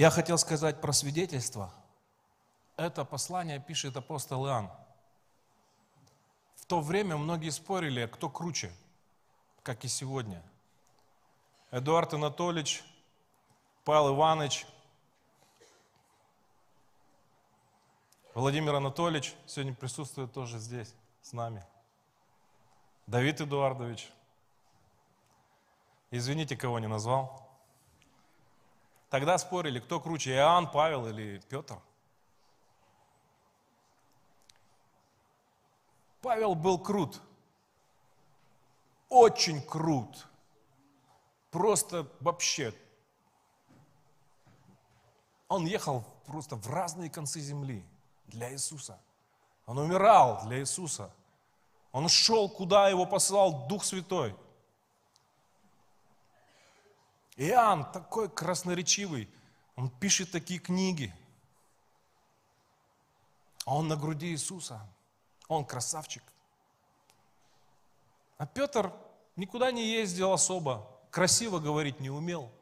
Я 0.00 0.08
хотел 0.08 0.38
сказать 0.38 0.80
про 0.80 0.94
свидетельство. 0.94 1.70
Это 2.78 3.04
послание 3.04 3.60
пишет 3.60 3.98
апостол 3.98 4.46
Иоанн. 4.46 4.70
В 6.56 6.64
то 6.64 6.80
время 6.80 7.18
многие 7.18 7.50
спорили, 7.50 8.06
кто 8.06 8.30
круче, 8.30 8.72
как 9.62 9.84
и 9.84 9.88
сегодня. 9.88 10.42
Эдуард 11.70 12.14
Анатольевич, 12.14 12.82
Павел 13.84 14.14
Иванович, 14.14 14.66
Владимир 18.32 18.76
Анатольевич 18.76 19.34
сегодня 19.44 19.74
присутствует 19.74 20.32
тоже 20.32 20.58
здесь, 20.60 20.94
с 21.20 21.34
нами. 21.34 21.62
Давид 23.06 23.42
Эдуардович. 23.42 24.10
Извините, 26.10 26.56
кого 26.56 26.78
не 26.78 26.88
назвал. 26.88 27.49
Тогда 29.10 29.38
спорили, 29.38 29.80
кто 29.80 29.98
круче, 29.98 30.36
Иоанн, 30.36 30.70
Павел 30.70 31.08
или 31.08 31.42
Петр. 31.48 31.76
Павел 36.22 36.54
был 36.54 36.78
крут. 36.78 37.20
Очень 39.08 39.60
крут. 39.62 40.28
Просто 41.50 42.06
вообще. 42.20 42.72
Он 45.48 45.66
ехал 45.66 46.04
просто 46.26 46.54
в 46.54 46.68
разные 46.68 47.10
концы 47.10 47.40
земли 47.40 47.84
для 48.26 48.52
Иисуса. 48.52 49.00
Он 49.66 49.78
умирал 49.78 50.46
для 50.46 50.60
Иисуса. 50.60 51.12
Он 51.90 52.08
шел, 52.08 52.48
куда 52.48 52.88
его 52.88 53.06
посылал 53.06 53.66
Дух 53.66 53.82
Святой– 53.84 54.36
Иоанн 57.40 57.90
такой 57.90 58.28
красноречивый, 58.28 59.26
он 59.74 59.88
пишет 59.88 60.30
такие 60.30 60.60
книги. 60.60 61.14
А 63.64 63.74
он 63.74 63.88
на 63.88 63.96
груди 63.96 64.26
Иисуса. 64.26 64.86
Он 65.48 65.64
красавчик. 65.64 66.22
А 68.36 68.46
Петр 68.46 68.92
никуда 69.36 69.72
не 69.72 69.90
ездил 69.90 70.34
особо, 70.34 70.86
красиво 71.10 71.60
говорить 71.60 71.98
не 71.98 72.10
умел. 72.10 72.52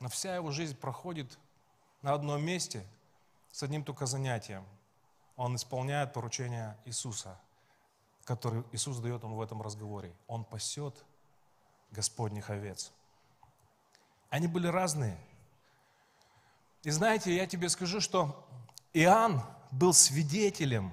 Но 0.00 0.08
вся 0.08 0.34
его 0.34 0.50
жизнь 0.50 0.76
проходит 0.76 1.38
на 2.00 2.14
одном 2.14 2.42
месте 2.42 2.86
с 3.52 3.62
одним 3.62 3.84
только 3.84 4.06
занятием. 4.06 4.64
Он 5.36 5.56
исполняет 5.56 6.14
поручение 6.14 6.74
Иисуса, 6.86 7.38
который 8.24 8.64
Иисус 8.72 8.96
дает 8.98 9.22
ему 9.24 9.36
в 9.36 9.42
этом 9.42 9.60
разговоре. 9.60 10.16
Он 10.26 10.42
пасет 10.42 11.04
Господних 11.90 12.48
овец. 12.48 12.92
Они 14.36 14.48
были 14.48 14.66
разные. 14.66 15.18
И 16.82 16.90
знаете, 16.90 17.34
я 17.34 17.46
тебе 17.46 17.70
скажу, 17.70 18.02
что 18.02 18.46
Иоанн 18.92 19.40
был 19.70 19.94
свидетелем. 19.94 20.92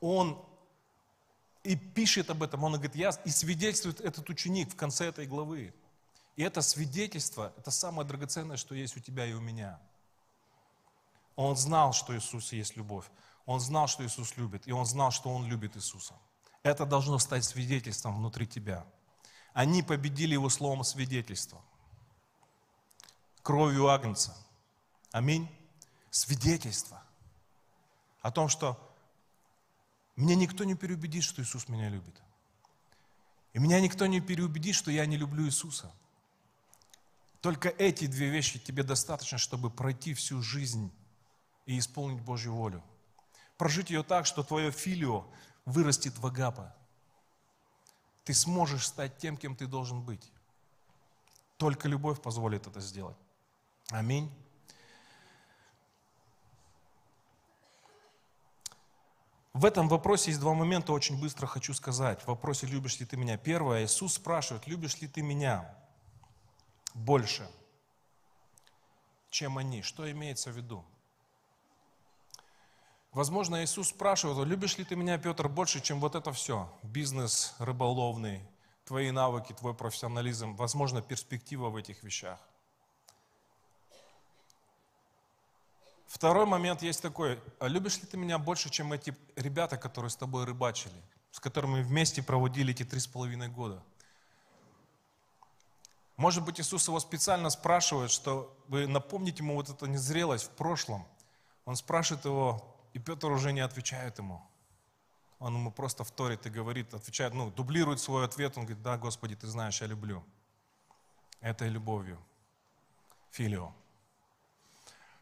Он 0.00 0.38
и 1.64 1.76
пишет 1.76 2.28
об 2.28 2.42
этом, 2.42 2.62
он 2.62 2.74
говорит, 2.74 2.94
я, 2.94 3.08
и 3.24 3.30
свидетельствует 3.30 4.02
этот 4.02 4.28
ученик 4.28 4.70
в 4.70 4.76
конце 4.76 5.06
этой 5.06 5.26
главы. 5.26 5.72
И 6.36 6.42
это 6.42 6.60
свидетельство, 6.60 7.54
это 7.56 7.70
самое 7.70 8.06
драгоценное, 8.06 8.58
что 8.58 8.74
есть 8.74 8.98
у 8.98 9.00
тебя 9.00 9.24
и 9.24 9.32
у 9.32 9.40
меня. 9.40 9.80
Он 11.36 11.56
знал, 11.56 11.94
что 11.94 12.14
Иисус 12.14 12.52
есть 12.52 12.76
любовь. 12.76 13.06
Он 13.46 13.60
знал, 13.60 13.88
что 13.88 14.04
Иисус 14.04 14.36
любит. 14.36 14.68
И 14.68 14.72
он 14.72 14.84
знал, 14.84 15.10
что 15.10 15.30
он 15.30 15.46
любит 15.46 15.74
Иисуса. 15.74 16.12
Это 16.62 16.84
должно 16.84 17.18
стать 17.18 17.44
свидетельством 17.44 18.18
внутри 18.18 18.46
тебя. 18.46 18.84
Они 19.60 19.82
победили 19.82 20.32
его 20.32 20.48
словом 20.48 20.84
свидетельства. 20.84 21.60
Кровью 23.42 23.88
Агнца. 23.88 24.34
Аминь. 25.12 25.50
Свидетельство 26.10 27.02
о 28.22 28.30
том, 28.30 28.48
что 28.48 28.80
меня 30.16 30.34
никто 30.34 30.64
не 30.64 30.74
переубедит, 30.74 31.24
что 31.24 31.42
Иисус 31.42 31.68
меня 31.68 31.90
любит. 31.90 32.22
И 33.52 33.58
меня 33.58 33.82
никто 33.82 34.06
не 34.06 34.22
переубедит, 34.22 34.74
что 34.74 34.90
я 34.90 35.04
не 35.04 35.18
люблю 35.18 35.44
Иисуса. 35.44 35.92
Только 37.42 37.68
эти 37.68 38.06
две 38.06 38.30
вещи 38.30 38.58
тебе 38.58 38.82
достаточно, 38.82 39.36
чтобы 39.36 39.68
пройти 39.68 40.14
всю 40.14 40.40
жизнь 40.40 40.90
и 41.66 41.78
исполнить 41.78 42.22
Божью 42.22 42.54
волю. 42.54 42.82
Прожить 43.58 43.90
ее 43.90 44.04
так, 44.04 44.24
что 44.24 44.42
твое 44.42 44.70
филио 44.70 45.26
вырастет 45.66 46.16
в 46.16 46.26
агапа 46.26 46.74
ты 48.30 48.34
сможешь 48.34 48.86
стать 48.86 49.18
тем, 49.18 49.36
кем 49.36 49.56
ты 49.56 49.66
должен 49.66 50.02
быть. 50.02 50.30
Только 51.56 51.88
любовь 51.88 52.22
позволит 52.22 52.64
это 52.64 52.80
сделать. 52.80 53.16
Аминь. 53.88 54.30
В 59.52 59.64
этом 59.64 59.88
вопросе 59.88 60.30
есть 60.30 60.38
два 60.38 60.54
момента, 60.54 60.92
очень 60.92 61.20
быстро 61.20 61.48
хочу 61.48 61.74
сказать. 61.74 62.22
В 62.22 62.28
вопросе 62.28 62.68
«любишь 62.68 63.00
ли 63.00 63.06
ты 63.06 63.16
меня?» 63.16 63.36
Первое, 63.36 63.84
Иисус 63.84 64.14
спрашивает, 64.14 64.68
любишь 64.68 65.00
ли 65.00 65.08
ты 65.08 65.22
меня 65.22 65.76
больше, 66.94 67.50
чем 69.30 69.58
они? 69.58 69.82
Что 69.82 70.08
имеется 70.08 70.52
в 70.52 70.56
виду? 70.56 70.84
Возможно, 73.12 73.64
Иисус 73.64 73.88
спрашивает, 73.88 74.46
любишь 74.46 74.78
ли 74.78 74.84
ты 74.84 74.94
меня, 74.94 75.18
Петр, 75.18 75.48
больше, 75.48 75.80
чем 75.80 75.98
вот 75.98 76.14
это 76.14 76.32
все? 76.32 76.72
Бизнес 76.84 77.54
рыболовный, 77.58 78.40
твои 78.84 79.10
навыки, 79.10 79.52
твой 79.52 79.74
профессионализм, 79.74 80.54
возможно, 80.54 81.02
перспектива 81.02 81.70
в 81.70 81.76
этих 81.76 82.04
вещах. 82.04 82.38
Второй 86.06 86.46
момент 86.46 86.82
есть 86.82 87.02
такой. 87.02 87.40
А 87.58 87.66
любишь 87.66 87.98
ли 87.98 88.06
ты 88.06 88.16
меня 88.16 88.38
больше, 88.38 88.70
чем 88.70 88.92
эти 88.92 89.16
ребята, 89.36 89.76
которые 89.76 90.10
с 90.10 90.16
тобой 90.16 90.44
рыбачили, 90.44 91.00
с 91.32 91.40
которыми 91.40 91.82
вместе 91.82 92.22
проводили 92.22 92.72
эти 92.72 92.84
три 92.84 93.00
с 93.00 93.06
половиной 93.08 93.48
года? 93.48 93.82
Может 96.16 96.44
быть, 96.44 96.60
Иисус 96.60 96.86
его 96.86 97.00
специально 97.00 97.48
спрашивает, 97.48 98.10
что 98.10 98.56
вы 98.68 98.86
напомните 98.86 99.42
ему 99.42 99.54
вот 99.54 99.68
эту 99.68 99.86
незрелость 99.86 100.44
в 100.44 100.50
прошлом. 100.50 101.06
Он 101.64 101.76
спрашивает 101.76 102.24
его, 102.24 102.69
и 102.92 102.98
Петр 102.98 103.30
уже 103.30 103.52
не 103.52 103.60
отвечает 103.60 104.18
ему. 104.18 104.42
Он 105.38 105.54
ему 105.54 105.70
просто 105.70 106.04
вторит 106.04 106.46
и 106.46 106.50
говорит, 106.50 106.92
отвечает, 106.92 107.34
ну, 107.34 107.50
дублирует 107.50 108.00
свой 108.00 108.24
ответ. 108.24 108.58
Он 108.58 108.64
говорит, 108.64 108.82
да, 108.82 108.98
Господи, 108.98 109.36
ты 109.36 109.46
знаешь, 109.46 109.80
я 109.80 109.86
люблю. 109.86 110.22
Этой 111.40 111.68
любовью. 111.68 112.18
Филио. 113.30 113.72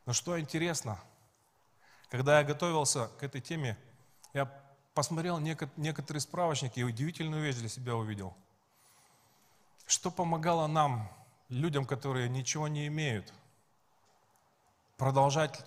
Но 0.06 0.12
что 0.12 0.40
интересно, 0.40 0.98
когда 2.08 2.38
я 2.38 2.44
готовился 2.44 3.08
к 3.18 3.22
этой 3.22 3.40
теме, 3.40 3.78
я 4.32 4.46
посмотрел 4.94 5.38
некоторые 5.38 6.20
справочники 6.20 6.80
и 6.80 6.82
удивительную 6.82 7.42
вещь 7.42 7.56
для 7.56 7.68
себя 7.68 7.94
увидел. 7.94 8.36
Что 9.86 10.10
помогало 10.10 10.66
нам, 10.66 11.08
людям, 11.48 11.86
которые 11.86 12.28
ничего 12.28 12.66
не 12.66 12.88
имеют, 12.88 13.32
продолжать 14.96 15.64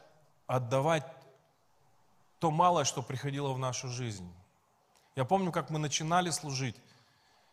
отдавать 0.47 1.05
то 2.41 2.49
малое, 2.49 2.85
что 2.85 3.03
приходило 3.03 3.53
в 3.53 3.59
нашу 3.59 3.87
жизнь. 3.87 4.27
Я 5.15 5.25
помню, 5.25 5.51
как 5.51 5.69
мы 5.69 5.77
начинали 5.77 6.31
служить, 6.31 6.75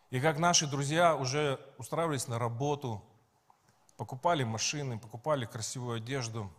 и 0.09 0.19
как 0.19 0.39
наши 0.39 0.67
друзья 0.67 1.15
уже 1.15 1.61
устраивались 1.77 2.27
на 2.27 2.39
работу, 2.39 3.05
покупали 3.99 4.45
машины, 4.45 4.99
покупали 4.99 5.45
красивую 5.45 5.99
одежду. 5.99 6.51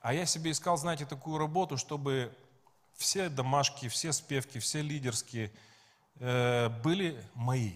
А 0.00 0.14
я 0.14 0.26
себе 0.26 0.52
искал, 0.52 0.76
знаете, 0.76 1.06
такую 1.06 1.38
работу, 1.38 1.76
чтобы 1.76 2.32
все 2.94 3.28
домашки, 3.28 3.88
все 3.88 4.12
спевки, 4.12 4.60
все 4.60 4.80
лидерские 4.80 5.50
э, 6.20 6.68
были 6.84 7.20
мои. 7.34 7.72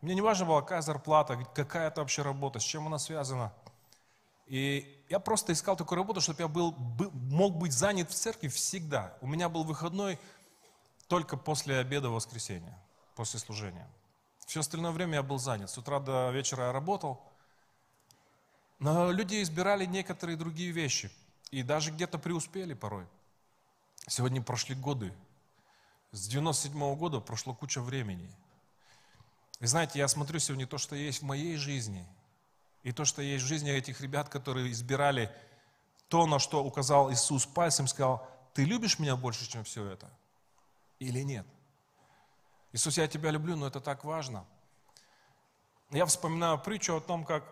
Мне 0.00 0.14
не 0.14 0.22
важно 0.22 0.46
была, 0.46 0.62
какая 0.62 0.80
зарплата, 0.80 1.36
какая 1.54 1.88
это 1.88 2.00
вообще 2.00 2.22
работа, 2.22 2.58
с 2.58 2.64
чем 2.64 2.86
она 2.86 2.98
связана. 2.98 3.52
И 4.46 5.02
я 5.08 5.18
просто 5.18 5.52
искал 5.52 5.76
такую 5.76 5.96
работу, 5.96 6.20
чтобы 6.20 6.42
я 6.42 6.48
был, 6.48 6.72
мог 7.12 7.56
быть 7.56 7.72
занят 7.72 8.10
в 8.10 8.14
церкви 8.14 8.48
всегда. 8.48 9.16
У 9.20 9.26
меня 9.26 9.48
был 9.48 9.64
выходной 9.64 10.18
только 11.08 11.36
после 11.36 11.78
обеда 11.78 12.10
в 12.10 12.14
воскресенье, 12.14 12.76
после 13.14 13.40
служения. 13.40 13.88
Все 14.46 14.60
остальное 14.60 14.92
время 14.92 15.14
я 15.14 15.22
был 15.22 15.38
занят. 15.38 15.70
С 15.70 15.78
утра 15.78 15.98
до 15.98 16.30
вечера 16.30 16.66
я 16.66 16.72
работал. 16.72 17.20
Но 18.78 19.10
люди 19.10 19.42
избирали 19.42 19.84
некоторые 19.84 20.36
другие 20.36 20.70
вещи. 20.70 21.10
И 21.50 21.62
даже 21.62 21.90
где-то 21.90 22.18
преуспели 22.18 22.74
порой. 22.74 23.06
Сегодня 24.06 24.42
прошли 24.42 24.74
годы. 24.74 25.12
С 26.12 26.28
97 26.28 26.80
-го 26.80 26.96
года 26.96 27.20
прошло 27.20 27.54
куча 27.54 27.80
времени. 27.80 28.30
И 29.60 29.66
знаете, 29.66 29.98
я 29.98 30.08
смотрю 30.08 30.38
сегодня 30.38 30.66
то, 30.66 30.78
что 30.78 30.94
есть 30.94 31.22
в 31.22 31.24
моей 31.24 31.56
жизни, 31.56 32.06
и 32.86 32.92
то, 32.92 33.04
что 33.04 33.20
есть 33.20 33.44
в 33.44 33.48
жизни 33.48 33.72
этих 33.72 34.00
ребят, 34.00 34.28
которые 34.28 34.70
избирали 34.70 35.28
то, 36.06 36.24
на 36.24 36.38
что 36.38 36.62
указал 36.62 37.10
Иисус 37.10 37.44
пальцем, 37.44 37.88
сказал, 37.88 38.24
ты 38.54 38.64
любишь 38.64 39.00
меня 39.00 39.16
больше, 39.16 39.50
чем 39.50 39.64
все 39.64 39.84
это? 39.90 40.08
Или 41.00 41.22
нет? 41.22 41.44
Иисус, 42.72 42.96
я 42.96 43.08
тебя 43.08 43.32
люблю, 43.32 43.56
но 43.56 43.66
это 43.66 43.80
так 43.80 44.04
важно. 44.04 44.44
Я 45.90 46.06
вспоминаю 46.06 46.60
притчу 46.60 46.94
о 46.94 47.00
том, 47.00 47.24
как 47.24 47.42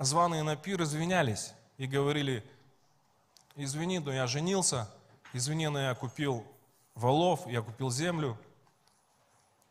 званые 0.00 0.42
на 0.42 0.56
пир 0.56 0.82
извинялись 0.82 1.52
и 1.76 1.86
говорили, 1.86 2.44
извини, 3.54 4.00
но 4.00 4.12
я 4.12 4.26
женился, 4.26 4.90
извини, 5.32 5.68
но 5.68 5.78
я 5.78 5.94
купил 5.94 6.44
волов, 6.96 7.46
я 7.46 7.62
купил 7.62 7.92
землю. 7.92 8.36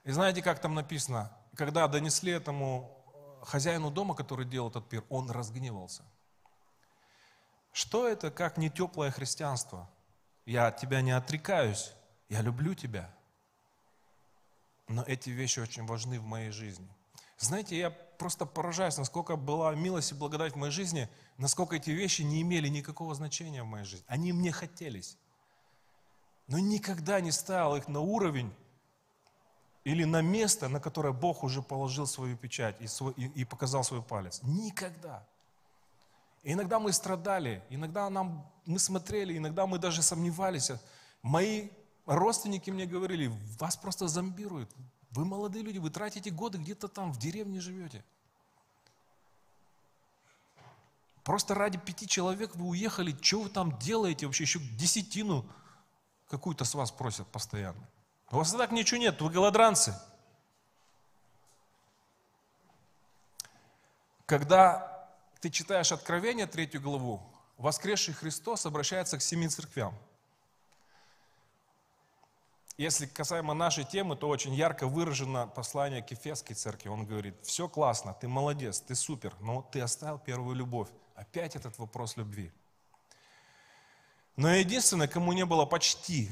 И 0.06 0.12
знаете, 0.12 0.42
как 0.42 0.62
там 0.62 0.74
написано? 0.74 1.30
Когда 1.58 1.90
донесли 1.90 2.32
этому 2.32 3.01
хозяину 3.44 3.92
дома, 3.92 4.16
который 4.16 4.46
делал 4.46 4.70
этот 4.70 4.88
пир, 4.88 5.04
он 5.10 5.30
разгневался. 5.30 6.04
Что 7.74 8.08
это, 8.08 8.32
как 8.32 8.58
не 8.58 8.70
теплое 8.70 9.12
христианство? 9.12 9.90
Я 10.46 10.68
от 10.68 10.78
тебя 10.78 11.02
не 11.02 11.12
отрекаюсь, 11.12 11.94
я 12.30 12.42
люблю 12.42 12.74
тебя. 12.74 13.14
Но 14.88 15.04
эти 15.04 15.30
вещи 15.30 15.60
очень 15.60 15.86
важны 15.86 16.20
в 16.20 16.24
моей 16.24 16.52
жизни. 16.52 16.88
Знаете, 17.38 17.78
я 17.78 17.90
просто 17.90 18.46
поражаюсь, 18.46 18.98
насколько 18.98 19.36
была 19.36 19.74
милость 19.74 20.12
и 20.12 20.16
благодать 20.16 20.54
в 20.54 20.58
моей 20.58 20.72
жизни, 20.72 21.10
насколько 21.38 21.76
эти 21.76 21.90
вещи 21.90 22.22
не 22.22 22.42
имели 22.42 22.68
никакого 22.68 23.16
значения 23.16 23.64
в 23.64 23.68
моей 23.68 23.86
жизни. 23.86 24.06
Они 24.08 24.34
мне 24.34 24.52
хотелись. 24.52 25.18
Но 26.48 26.60
никогда 26.60 27.22
не 27.22 27.32
ставил 27.32 27.76
их 27.78 27.88
на 27.88 28.02
уровень 28.02 28.54
или 29.84 30.04
на 30.04 30.22
место, 30.22 30.68
на 30.70 30.80
которое 30.80 31.14
Бог 31.14 31.44
уже 31.44 31.62
положил 31.62 32.06
свою 32.06 32.38
печать 32.38 32.76
и, 32.80 32.88
свой, 32.88 33.14
и, 33.14 33.26
и 33.42 33.46
показал 33.46 33.84
свой 33.84 34.02
палец. 34.02 34.42
Никогда. 34.44 35.26
И 36.44 36.54
иногда 36.54 36.80
мы 36.80 36.92
страдали, 36.92 37.64
иногда 37.70 38.10
нам, 38.10 38.50
мы 38.66 38.80
смотрели, 38.80 39.38
иногда 39.38 39.66
мы 39.66 39.80
даже 39.80 40.02
сомневались. 40.02 40.72
Мои 41.22 41.70
родственники 42.06 42.70
мне 42.70 42.86
говорили, 42.86 43.32
вас 43.60 43.76
просто 43.76 44.08
зомбируют. 44.08 44.72
Вы 45.12 45.26
молодые 45.26 45.64
люди, 45.64 45.78
вы 45.78 45.90
тратите 45.90 46.32
годы 46.32 46.58
где-то 46.58 46.88
там 46.88 47.12
в 47.12 47.18
деревне 47.18 47.60
живете. 47.60 48.04
Просто 51.24 51.54
ради 51.54 51.78
пяти 51.78 52.08
человек 52.08 52.56
вы 52.56 52.68
уехали, 52.68 53.16
что 53.22 53.42
вы 53.42 53.50
там 53.50 53.78
делаете 53.78 54.26
вообще, 54.26 54.44
еще 54.44 54.60
десятину 54.60 55.46
какую-то 56.30 56.66
с 56.66 56.74
вас 56.74 56.92
просят 56.92 57.28
постоянно. 57.28 57.88
У 58.32 58.38
вас 58.38 58.54
и 58.54 58.58
так 58.58 58.72
ничего 58.72 59.00
нет, 59.00 59.20
вы 59.22 59.30
голодранцы. 59.30 59.94
Когда 64.26 65.10
ты 65.42 65.50
читаешь 65.50 65.92
Откровение, 65.92 66.48
третью 66.48 66.82
главу, 66.82 67.22
воскресший 67.58 68.14
Христос 68.14 68.66
обращается 68.66 69.18
к 69.18 69.22
семи 69.22 69.50
церквям. 69.50 69.94
Если 72.78 73.06
касаемо 73.06 73.54
нашей 73.54 73.84
темы, 73.84 74.16
то 74.16 74.30
очень 74.30 74.56
ярко 74.56 74.88
выражено 74.88 75.48
послание 75.48 76.02
к 76.02 76.10
Ефесской 76.12 76.56
церкви. 76.56 76.88
Он 76.88 77.06
говорит, 77.06 77.36
все 77.44 77.68
классно, 77.68 78.14
ты 78.14 78.30
молодец, 78.30 78.80
ты 78.80 78.96
супер, 78.96 79.36
но 79.42 79.62
ты 79.62 79.82
оставил 79.82 80.18
первую 80.18 80.56
любовь. 80.56 80.88
Опять 81.16 81.58
этот 81.58 81.78
вопрос 81.78 82.16
любви. 82.16 82.52
Но 84.38 84.54
единственное, 84.54 85.10
кому 85.10 85.34
не 85.34 85.46
было 85.46 85.66
почти 85.66 86.32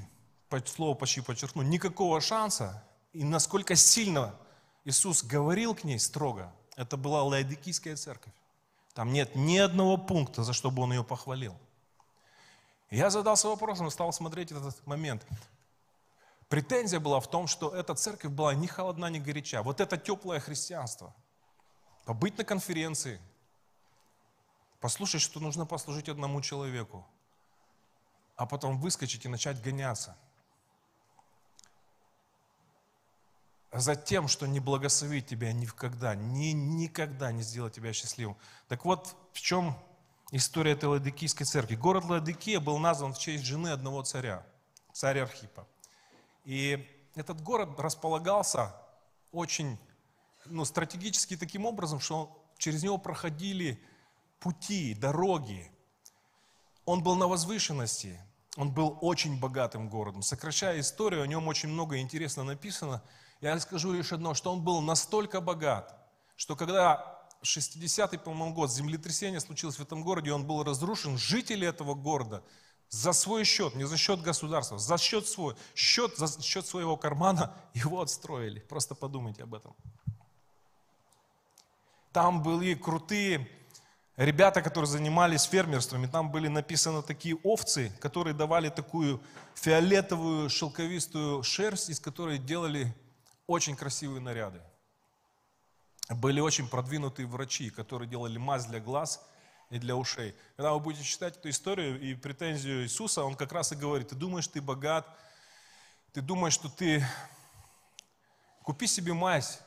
слово 0.66 0.96
почти 0.96 1.22
подчеркну, 1.22 1.62
никакого 1.62 2.20
шанса, 2.22 2.84
и 3.14 3.24
насколько 3.24 3.76
сильно 3.76 4.36
Иисус 4.84 5.24
говорил 5.24 5.76
к 5.76 5.84
ней 5.84 6.00
строго, 6.00 6.52
это 6.76 6.98
была 6.98 7.24
Лаодикийская 7.24 7.96
церковь. 7.96 8.34
Там 8.94 9.14
нет 9.14 9.36
ни 9.36 9.58
одного 9.58 9.98
пункта, 9.98 10.44
за 10.44 10.54
что 10.54 10.72
бы 10.72 10.82
он 10.82 10.92
ее 10.92 11.04
похвалил. 11.04 11.56
я 12.90 13.10
задался 13.10 13.48
вопросом 13.48 13.90
стал 13.92 14.12
смотреть 14.12 14.52
этот 14.52 14.86
момент. 14.88 15.26
Претензия 16.48 17.00
была 17.00 17.20
в 17.20 17.30
том, 17.30 17.46
что 17.46 17.70
эта 17.76 17.94
церковь 17.94 18.32
была 18.32 18.56
ни 18.56 18.66
холодна, 18.66 19.06
ни 19.06 19.20
горяча. 19.20 19.62
Вот 19.62 19.80
это 19.80 19.98
теплое 19.98 20.40
христианство. 20.40 21.14
Побыть 22.06 22.38
на 22.40 22.44
конференции, 22.44 23.22
послушать, 24.80 25.22
что 25.22 25.40
нужно 25.40 25.68
послужить 25.68 26.10
одному 26.10 26.42
человеку, 26.42 27.06
а 28.36 28.48
потом 28.48 28.80
выскочить 28.80 29.26
и 29.26 29.30
начать 29.30 29.62
гоняться– 29.62 30.18
за 33.72 33.96
тем, 33.96 34.28
что 34.28 34.48
не 34.48 34.60
благословить 34.60 35.28
тебя 35.28 35.54
никогда, 35.54 36.16
ни, 36.16 36.52
никогда 36.52 37.32
не 37.32 37.44
сделать 37.44 37.74
тебя 37.76 37.94
счастливым. 37.94 38.36
Так 38.68 38.86
вот, 38.86 39.16
в 39.34 39.42
чем 39.42 39.76
история 40.32 40.72
этой 40.72 40.86
Ладыкийской 40.86 41.46
церкви. 41.46 41.76
Город 41.76 42.06
Ладыкия 42.06 42.60
был 42.60 42.78
назван 42.78 43.14
в 43.14 43.20
честь 43.20 43.44
жены 43.44 43.70
одного 43.70 44.04
царя, 44.04 44.46
царя 44.94 45.24
Архипа. 45.24 45.68
И 46.46 46.88
этот 47.16 47.42
город 47.42 47.80
располагался 47.80 48.76
очень 49.32 49.78
ну, 50.46 50.66
стратегически 50.66 51.38
таким 51.38 51.66
образом, 51.66 52.00
что 52.00 52.44
через 52.58 52.84
него 52.84 52.98
проходили 52.98 53.82
пути, 54.40 54.96
дороги. 54.96 55.72
Он 56.86 57.04
был 57.04 57.16
на 57.16 57.28
возвышенности, 57.28 58.20
он 58.58 58.72
был 58.72 58.98
очень 59.02 59.40
богатым 59.40 59.90
городом. 59.90 60.24
Сокращая 60.24 60.80
историю, 60.80 61.22
о 61.22 61.28
нем 61.28 61.48
очень 61.48 61.70
много 61.70 62.00
интересно 62.00 62.44
написано– 62.44 63.04
я 63.42 63.60
скажу 63.60 63.94
лишь 63.94 64.12
одно, 64.12 64.34
что 64.34 64.52
он 64.52 64.62
был 64.62 64.82
настолько 64.82 65.42
богат, 65.42 65.96
что 66.36 66.56
когда 66.56 67.20
60-й, 67.42 68.20
по-моему, 68.20 68.54
год 68.54 68.72
землетрясение 68.72 69.40
случилось 69.40 69.78
в 69.78 69.82
этом 69.82 70.04
городе, 70.04 70.34
он 70.34 70.46
был 70.46 70.64
разрушен, 70.64 71.18
жители 71.18 71.68
этого 71.68 71.96
города 71.96 72.44
за 72.90 73.14
свой 73.14 73.44
счет, 73.44 73.76
не 73.76 73.86
за 73.86 73.98
счет 73.98 74.22
государства, 74.22 74.78
за 74.78 74.98
счет 74.98 75.28
свой, 75.28 75.56
счет, 75.76 76.18
за 76.18 76.42
счет 76.42 76.66
своего 76.66 76.98
кармана 76.98 77.56
его 77.74 78.02
отстроили. 78.02 78.60
Просто 78.60 78.96
подумайте 78.96 79.44
об 79.44 79.54
этом. 79.54 79.76
Там 82.12 82.42
были 82.42 82.74
крутые 82.74 83.48
ребята, 84.18 84.62
которые 84.62 84.90
занимались 84.90 85.44
фермерством, 85.44 86.04
и 86.04 86.08
там 86.08 86.32
были 86.32 86.48
написаны 86.48 87.04
такие 87.04 87.36
овцы, 87.44 87.92
которые 88.02 88.34
давали 88.34 88.70
такую 88.70 89.22
фиолетовую 89.54 90.50
шелковистую 90.50 91.44
шерсть, 91.44 91.90
из 91.90 92.00
которой 92.00 92.38
делали 92.40 92.94
очень 93.50 93.76
красивые 93.76 94.22
наряды. 94.22 94.62
Были 96.08 96.40
очень 96.40 96.70
продвинутые 96.70 97.26
врачи, 97.26 97.72
которые 97.72 98.08
делали 98.08 98.38
мазь 98.38 98.66
для 98.66 98.80
глаз 98.80 99.28
и 99.72 99.80
для 99.80 99.96
ушей. 99.96 100.36
Когда 100.56 100.72
вы 100.72 100.80
будете 100.80 101.04
читать 101.04 101.36
эту 101.36 101.50
историю 101.50 102.00
и 102.00 102.14
претензию 102.14 102.84
Иисуса, 102.84 103.24
он 103.24 103.36
как 103.36 103.52
раз 103.52 103.72
и 103.72 103.76
говорит, 103.76 104.10
ты 104.10 104.16
думаешь, 104.16 104.48
ты 104.48 104.62
богат, 104.62 105.08
ты 106.14 106.22
думаешь, 106.22 106.54
что 106.54 106.70
ты... 106.70 107.04
Купи 108.62 108.86
себе 108.86 109.14
мазь, 109.14 109.60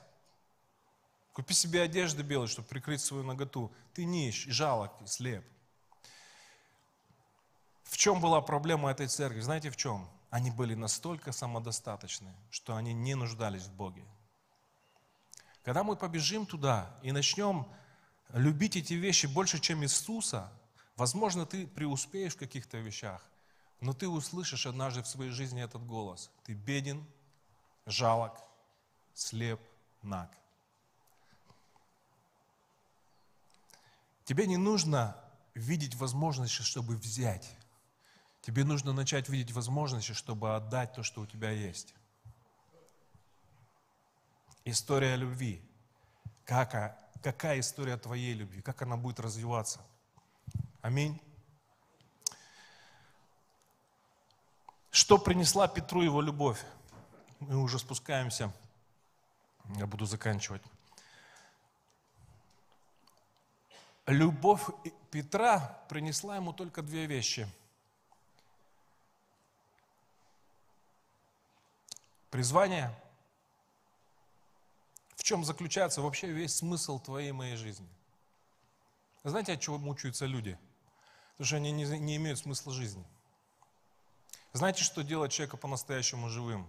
купи 1.33 1.53
себе 1.53 1.83
одежду 1.83 2.23
белую, 2.23 2.47
чтобы 2.47 2.69
прикрыть 2.69 3.01
свою 3.01 3.25
ноготу. 3.25 3.73
Ты 3.95 4.05
нищ, 4.05 4.47
жалок, 4.47 4.93
слеп. 5.07 5.45
В 7.83 7.97
чем 7.97 8.21
была 8.21 8.41
проблема 8.41 8.93
этой 8.93 9.09
церкви? 9.09 9.41
Знаете 9.41 9.71
в 9.71 9.77
чем? 9.77 10.09
Они 10.33 10.51
были 10.51 10.75
настолько 10.75 11.31
самодостаточны, 11.31 12.35
что 12.49 12.75
они 12.75 12.95
не 12.95 13.15
нуждались 13.15 13.65
в 13.65 13.75
Боге. 13.75 14.03
Когда 15.63 15.85
мы 15.85 15.95
побежим 15.95 16.47
туда 16.47 16.99
и 17.03 17.13
начнем 17.13 17.69
любить 18.31 18.75
эти 18.77 18.95
вещи 18.95 19.27
больше, 19.27 19.61
чем 19.61 19.85
Иисуса, 19.85 20.51
возможно, 20.97 21.45
ты 21.45 21.67
преуспеешь 21.67 22.35
в 22.35 22.39
каких-то 22.39 22.79
вещах, 22.79 23.23
но 23.81 23.93
ты 23.93 24.09
услышишь 24.09 24.65
однажды 24.65 25.03
в 25.03 25.07
своей 25.07 25.33
жизни 25.33 25.63
этот 25.63 25.85
голос. 25.85 26.31
Ты 26.45 26.55
беден, 26.55 27.07
жалок, 27.85 28.41
слеп, 29.13 29.61
наг. 30.01 30.35
Тебе 34.25 34.47
не 34.47 34.57
нужно 34.57 35.15
видеть 35.53 35.95
возможности, 35.97 36.63
чтобы 36.63 36.97
взять. 36.97 37.55
Тебе 38.43 38.65
нужно 38.65 38.93
начать 38.93 39.29
видеть 39.29 39.53
возможности, 39.53 40.13
чтобы 40.13 40.55
отдать 40.57 40.93
то, 40.93 41.03
что 41.03 41.23
у 41.23 41.27
тебя 41.27 41.51
есть. 41.51 41.95
История 44.65 45.17
любви. 45.17 45.63
Как, 46.45 46.99
какая 47.23 47.61
история 47.61 47.97
твоей 47.97 48.35
любви? 48.35 48.61
Как 48.61 48.83
она 48.83 48.97
будет 48.97 49.21
развиваться? 49.21 49.81
Аминь. 50.81 51.21
Что 54.91 55.19
принесла 55.19 55.69
Петру 55.69 56.03
его 56.03 56.21
любовь? 56.21 56.63
Мы 57.39 57.57
уже 57.57 57.79
спускаемся. 57.79 58.53
Я 59.77 59.87
буду 59.87 60.05
заканчивать. 60.05 60.63
Любовь 64.07 64.63
Петра 65.13 65.81
принесла 65.89 66.37
ему 66.37 66.53
только 66.53 66.83
две 66.83 67.07
вещи. 67.07 67.49
Призвание. 72.33 72.91
В 75.17 75.23
чем 75.23 75.45
заключается 75.45 76.01
вообще 76.01 76.29
весь 76.29 76.57
смысл 76.57 76.99
твоей 76.99 77.31
моей 77.31 77.57
жизни? 77.57 77.87
Знаете, 79.23 79.53
от 79.53 79.61
чего 79.61 79.77
мучаются 79.77 80.25
люди? 80.25 80.59
Потому 81.33 81.47
что 81.47 81.57
они 81.57 81.73
не, 81.73 81.85
не 81.99 82.17
имеют 82.17 82.39
смысла 82.39 82.73
жизни. 82.73 83.05
Знаете, 84.55 84.83
что 84.83 85.03
делает 85.03 85.31
человека 85.31 85.59
по-настоящему 85.59 86.31
живым? 86.31 86.67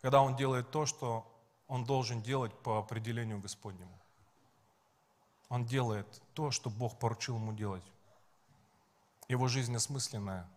Когда 0.00 0.22
он 0.22 0.36
делает 0.36 0.70
то, 0.70 0.86
что 0.86 1.26
он 1.66 1.84
должен 1.84 2.22
делать 2.22 2.56
по 2.62 2.78
определению 2.78 3.40
Господнему. 3.40 3.98
Он 5.48 5.66
делает 5.66 6.06
то, 6.34 6.52
что 6.52 6.70
Бог 6.70 7.00
поручил 7.00 7.34
ему 7.34 7.52
делать. 7.52 7.84
Его 9.26 9.48
жизнь 9.48 9.74
осмысленная, 9.74 10.48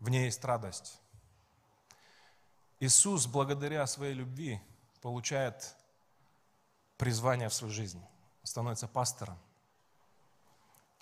в 0.00 0.08
ней 0.08 0.24
есть 0.24 0.44
радость. 0.44 0.98
Иисус, 2.80 3.26
благодаря 3.26 3.86
своей 3.86 4.14
любви, 4.14 4.60
получает 5.00 5.74
призвание 6.96 7.48
в 7.48 7.54
свою 7.54 7.72
жизнь, 7.72 8.02
становится 8.42 8.86
пастором. 8.86 9.38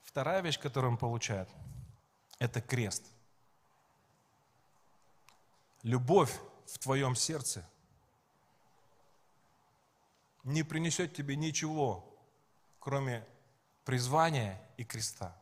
Вторая 0.05 0.41
вещь, 0.41 0.59
которую 0.59 0.93
он 0.93 0.99
получает, 0.99 1.49
это 2.39 2.61
крест. 2.61 3.05
Любовь 5.83 6.35
в 6.67 6.79
твоем 6.79 7.15
сердце 7.15 7.69
не 10.45 10.62
принесет 10.62 11.15
тебе 11.15 11.37
ничего, 11.37 12.19
кроме 12.79 13.27
призвания 13.85 14.61
и 14.77 14.85
креста. 14.85 15.37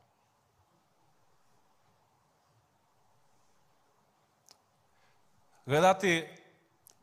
Когда 5.65 5.95
ты 5.95 6.29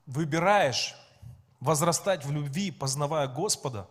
выбираешь 0.05 0.95
возрастать 1.59 2.25
в 2.25 2.31
любви, 2.31 2.71
познавая 2.71 3.27
Господа, 3.27 3.87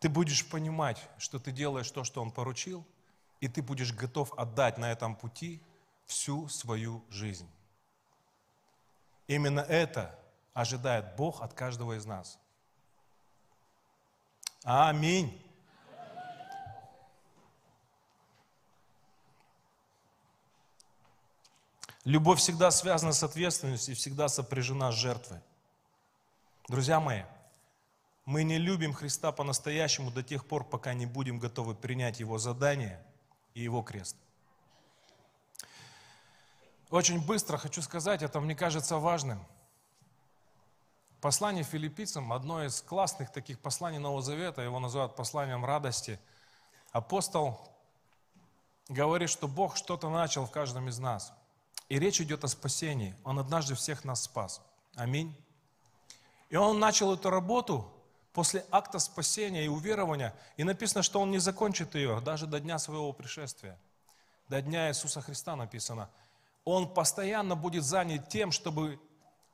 ты 0.00 0.08
будешь 0.08 0.48
понимать, 0.48 1.08
что 1.18 1.38
ты 1.38 1.50
делаешь 1.50 1.90
то, 1.90 2.04
что 2.04 2.22
Он 2.22 2.30
поручил, 2.30 2.86
и 3.40 3.48
ты 3.48 3.62
будешь 3.62 3.92
готов 3.92 4.32
отдать 4.38 4.78
на 4.78 4.92
этом 4.92 5.16
пути 5.16 5.60
всю 6.06 6.48
свою 6.48 7.04
жизнь. 7.10 7.48
Именно 9.26 9.60
это 9.60 10.18
ожидает 10.54 11.16
Бог 11.16 11.42
от 11.42 11.52
каждого 11.52 11.96
из 11.96 12.06
нас– 12.06 12.38
Аминь. 14.64 15.47
Любовь 22.04 22.38
всегда 22.38 22.70
связана 22.70 23.12
с 23.12 23.22
ответственностью 23.22 23.94
и 23.94 23.96
всегда 23.96 24.28
сопряжена 24.28 24.92
с 24.92 24.94
жертвой. 24.94 25.40
Друзья 26.68 27.00
мои, 27.00 27.22
мы 28.24 28.44
не 28.44 28.58
любим 28.58 28.92
Христа 28.92 29.32
по-настоящему 29.32 30.10
до 30.10 30.22
тех 30.22 30.46
пор, 30.46 30.64
пока 30.64 30.94
не 30.94 31.06
будем 31.06 31.38
готовы 31.38 31.74
принять 31.74 32.20
Его 32.20 32.38
задание 32.38 33.04
и 33.54 33.62
Его 33.62 33.82
крест. 33.82 34.16
Очень 36.90 37.24
быстро 37.24 37.58
хочу 37.58 37.82
сказать, 37.82 38.22
это 38.22 38.40
мне 38.40 38.54
кажется 38.54 38.96
важным– 38.98 39.46
Послание 41.20 41.64
филиппийцам, 41.64 42.32
одно 42.32 42.64
из 42.64 42.80
классных 42.80 43.32
таких 43.32 43.58
посланий 43.58 43.98
Нового 43.98 44.22
Завета, 44.22 44.62
его 44.62 44.78
называют 44.78 45.16
посланием 45.16 45.64
радости. 45.64 46.20
Апостол 46.92 47.60
говорит, 48.88 49.28
что 49.28 49.48
Бог 49.48 49.76
что-то 49.76 50.10
начал 50.10 50.46
в 50.46 50.52
каждом 50.52 50.88
из 50.88 51.00
нас. 51.00 51.32
И 51.88 51.98
речь 51.98 52.20
идет 52.20 52.44
о 52.44 52.48
спасении. 52.48 53.14
Он 53.24 53.38
однажды 53.38 53.74
всех 53.74 54.04
нас 54.04 54.24
спас. 54.24 54.60
Аминь. 54.94 55.34
И 56.50 56.56
он 56.56 56.78
начал 56.78 57.14
эту 57.14 57.30
работу 57.30 57.90
после 58.32 58.64
акта 58.70 58.98
спасения 58.98 59.64
и 59.64 59.68
уверования. 59.68 60.34
И 60.56 60.64
написано, 60.64 61.02
что 61.02 61.20
он 61.20 61.30
не 61.30 61.38
закончит 61.38 61.94
ее 61.94 62.20
даже 62.20 62.46
до 62.46 62.60
дня 62.60 62.78
своего 62.78 63.12
пришествия. 63.12 63.78
До 64.48 64.60
дня 64.62 64.88
Иисуса 64.88 65.20
Христа 65.20 65.56
написано. 65.56 66.10
Он 66.64 66.92
постоянно 66.92 67.56
будет 67.56 67.84
занят 67.84 68.28
тем, 68.28 68.52
чтобы 68.52 69.00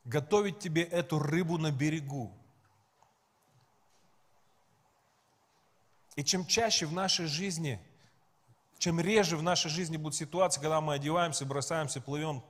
готовить 0.04 0.58
тебе 0.58 0.82
эту 0.82 1.18
рыбу 1.18 1.58
на 1.58 1.70
берегу. 1.70 2.32
И 6.16 6.24
чем 6.24 6.46
чаще 6.46 6.86
в 6.86 6.92
нашей 6.92 7.26
жизни, 7.26 7.80
чем 8.78 9.00
реже 9.00 9.36
в 9.36 9.42
нашей 9.42 9.70
жизни 9.70 9.96
будут 9.96 10.14
ситуации, 10.14 10.60
когда 10.60 10.80
мы 10.80 10.94
одеваемся, 10.94 11.46
бросаемся, 11.46 12.00
плывем 12.00 12.42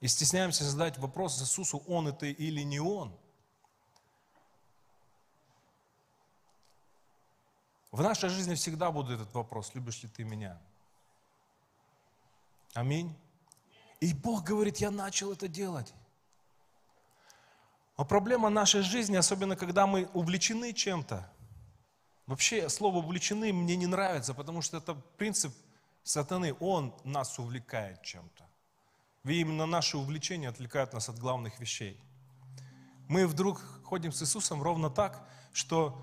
и 0.00 0.08
стесняемся 0.08 0.64
задать 0.64 0.98
вопрос 0.98 1.40
Иисусу, 1.40 1.82
Он 1.86 2.08
это 2.08 2.26
или 2.26 2.62
не 2.62 2.80
Он. 2.80 3.16
В 7.90 8.02
нашей 8.02 8.28
жизни 8.28 8.54
всегда 8.54 8.90
будет 8.90 9.20
этот 9.20 9.34
вопрос, 9.34 9.74
любишь 9.74 10.02
ли 10.02 10.08
ты 10.08 10.24
меня? 10.24 10.60
Аминь. 12.74 13.16
И 14.00 14.12
Бог 14.14 14.44
говорит, 14.44 14.76
я 14.76 14.90
начал 14.90 15.32
это 15.32 15.48
делать. 15.48 15.92
Но 17.96 18.04
проблема 18.04 18.48
нашей 18.48 18.82
жизни, 18.82 19.16
особенно 19.16 19.56
когда 19.56 19.86
мы 19.86 20.08
увлечены 20.14 20.72
чем-то, 20.72 21.28
вообще 22.28 22.68
слово 22.68 22.98
увлечены 22.98 23.52
мне 23.52 23.74
не 23.74 23.86
нравится, 23.86 24.34
потому 24.34 24.62
что 24.62 24.76
это 24.76 24.94
принцип 25.16 25.52
сатаны, 26.04 26.54
он 26.60 26.94
нас 27.02 27.38
увлекает 27.38 28.02
чем-то. 28.02 28.44
И 29.24 29.40
именно 29.40 29.66
наши 29.66 29.98
увлечения 29.98 30.48
отвлекают 30.48 30.92
нас 30.92 31.08
от 31.08 31.18
главных 31.18 31.58
вещей. 31.58 32.00
Мы 33.08 33.26
вдруг 33.26 33.60
ходим 33.82 34.12
с 34.12 34.22
Иисусом 34.22 34.62
ровно 34.62 34.90
так, 34.90 35.26
что 35.52 36.00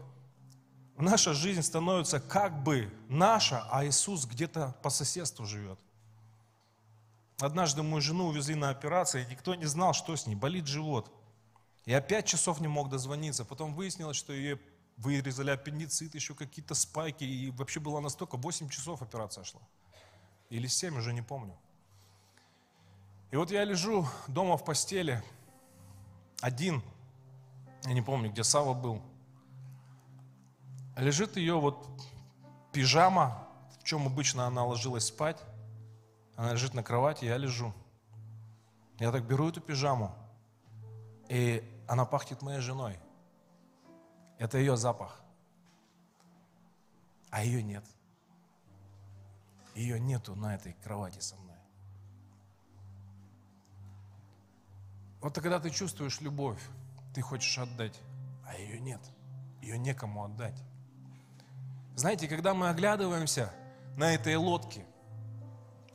наша 0.97 1.33
жизнь 1.33 1.61
становится 1.61 2.19
как 2.19 2.63
бы 2.63 2.91
наша, 3.07 3.65
а 3.71 3.85
Иисус 3.85 4.25
где-то 4.25 4.75
по 4.81 4.89
соседству 4.89 5.45
живет. 5.45 5.79
Однажды 7.39 7.83
мою 7.83 8.01
жену 8.01 8.27
увезли 8.27 8.55
на 8.55 8.69
операцию, 8.69 9.23
и 9.23 9.31
никто 9.31 9.55
не 9.55 9.65
знал, 9.65 9.93
что 9.93 10.15
с 10.15 10.25
ней, 10.25 10.35
болит 10.35 10.67
живот. 10.67 11.11
Я 11.85 12.01
пять 12.01 12.25
часов 12.25 12.59
не 12.61 12.67
мог 12.67 12.89
дозвониться. 12.89 13.45
Потом 13.45 13.75
выяснилось, 13.75 14.17
что 14.17 14.33
ее 14.33 14.59
вырезали 14.97 15.51
аппендицит, 15.51 16.15
еще 16.15 16.35
какие-то 16.35 16.75
спайки. 16.75 17.23
И 17.23 17.51
вообще 17.51 17.79
было 17.79 17.99
настолько, 17.99 18.37
8 18.37 18.69
часов 18.69 19.01
операция 19.01 19.43
шла. 19.43 19.61
Или 20.49 20.67
7, 20.67 20.97
уже 20.97 21.13
не 21.13 21.21
помню. 21.21 21.57
И 23.31 23.35
вот 23.35 23.51
я 23.51 23.63
лежу 23.63 24.07
дома 24.27 24.57
в 24.57 24.63
постели, 24.63 25.23
один, 26.41 26.81
я 27.83 27.93
не 27.93 28.01
помню, 28.01 28.31
где 28.31 28.43
Сава 28.43 28.73
был. 28.73 29.01
Лежит 30.95 31.35
ее 31.35 31.59
вот 31.59 31.87
пижама, 32.71 33.47
в 33.79 33.83
чем 33.83 34.05
обычно 34.05 34.47
она 34.47 34.63
ложилась 34.63 35.05
спать. 35.05 35.41
Она 36.35 36.53
лежит 36.53 36.73
на 36.73 36.83
кровати, 36.83 37.25
я 37.25 37.37
лежу. 37.37 37.73
Я 38.99 39.11
так 39.11 39.25
беру 39.25 39.49
эту 39.49 39.59
пижаму, 39.59 40.15
и 41.27 41.63
она 41.87 42.05
пахнет 42.05 42.41
моей 42.41 42.59
женой. 42.59 42.97
Это 44.37 44.57
ее 44.57 44.75
запах. 44.77 45.21
А 47.29 47.43
ее 47.43 47.63
нет. 47.63 47.83
Ее 49.73 49.99
нету 49.99 50.35
на 50.35 50.55
этой 50.55 50.73
кровати 50.83 51.19
со 51.19 51.35
мной. 51.35 51.57
Вот 55.21 55.35
когда 55.35 55.59
ты 55.59 55.69
чувствуешь 55.69 56.21
любовь, 56.21 56.61
ты 57.13 57.21
хочешь 57.21 57.57
отдать, 57.57 57.99
а 58.45 58.55
ее 58.55 58.79
нет. 58.79 59.01
Ее 59.61 59.77
некому 59.77 60.23
отдать. 60.23 60.61
Знаете, 61.95 62.27
когда 62.27 62.53
мы 62.53 62.69
оглядываемся 62.69 63.51
на 63.97 64.13
этой 64.13 64.35
лодке, 64.35 64.85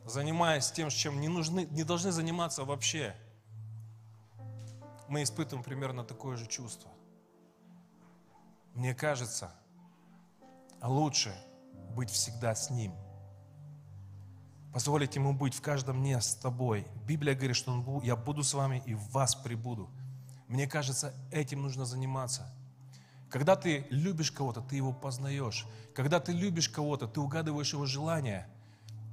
занимаясь 0.05 0.71
тем, 0.71 0.89
чем 0.89 1.21
не, 1.21 1.27
нужны, 1.27 1.65
не 1.71 1.83
должны 1.83 2.11
заниматься 2.11 2.65
вообще, 2.65 3.15
мы 5.07 5.23
испытываем 5.23 5.63
примерно 5.63 6.03
такое 6.03 6.37
же 6.37 6.47
чувство. 6.47 6.91
Мне 8.73 8.93
кажется, 8.93 9.51
лучше 10.81 11.35
быть 11.95 12.09
всегда 12.09 12.55
с 12.55 12.69
Ним. 12.69 12.93
Позволить 14.73 15.15
Ему 15.15 15.33
быть 15.33 15.53
в 15.53 15.61
каждом 15.61 15.99
дне 15.99 16.21
с 16.21 16.35
тобой. 16.35 16.87
Библия 17.05 17.35
говорит, 17.35 17.55
что 17.55 17.71
он, 17.71 18.01
я 18.01 18.15
буду 18.15 18.43
с 18.43 18.53
вами 18.53 18.81
и 18.85 18.93
в 18.93 19.09
вас 19.09 19.35
прибуду. 19.35 19.89
Мне 20.47 20.67
кажется, 20.67 21.13
этим 21.31 21.61
нужно 21.61 21.85
заниматься– 21.85 22.53
когда 23.31 23.55
ты 23.55 23.87
любишь 23.89 24.29
кого-то, 24.29 24.59
ты 24.59 24.75
его 24.75 24.91
познаешь. 24.91 25.65
Когда 25.95 26.19
ты 26.19 26.33
любишь 26.33 26.67
кого-то, 26.67 27.07
ты 27.07 27.21
угадываешь 27.21 27.71
его 27.71 27.85
желания. 27.85 28.49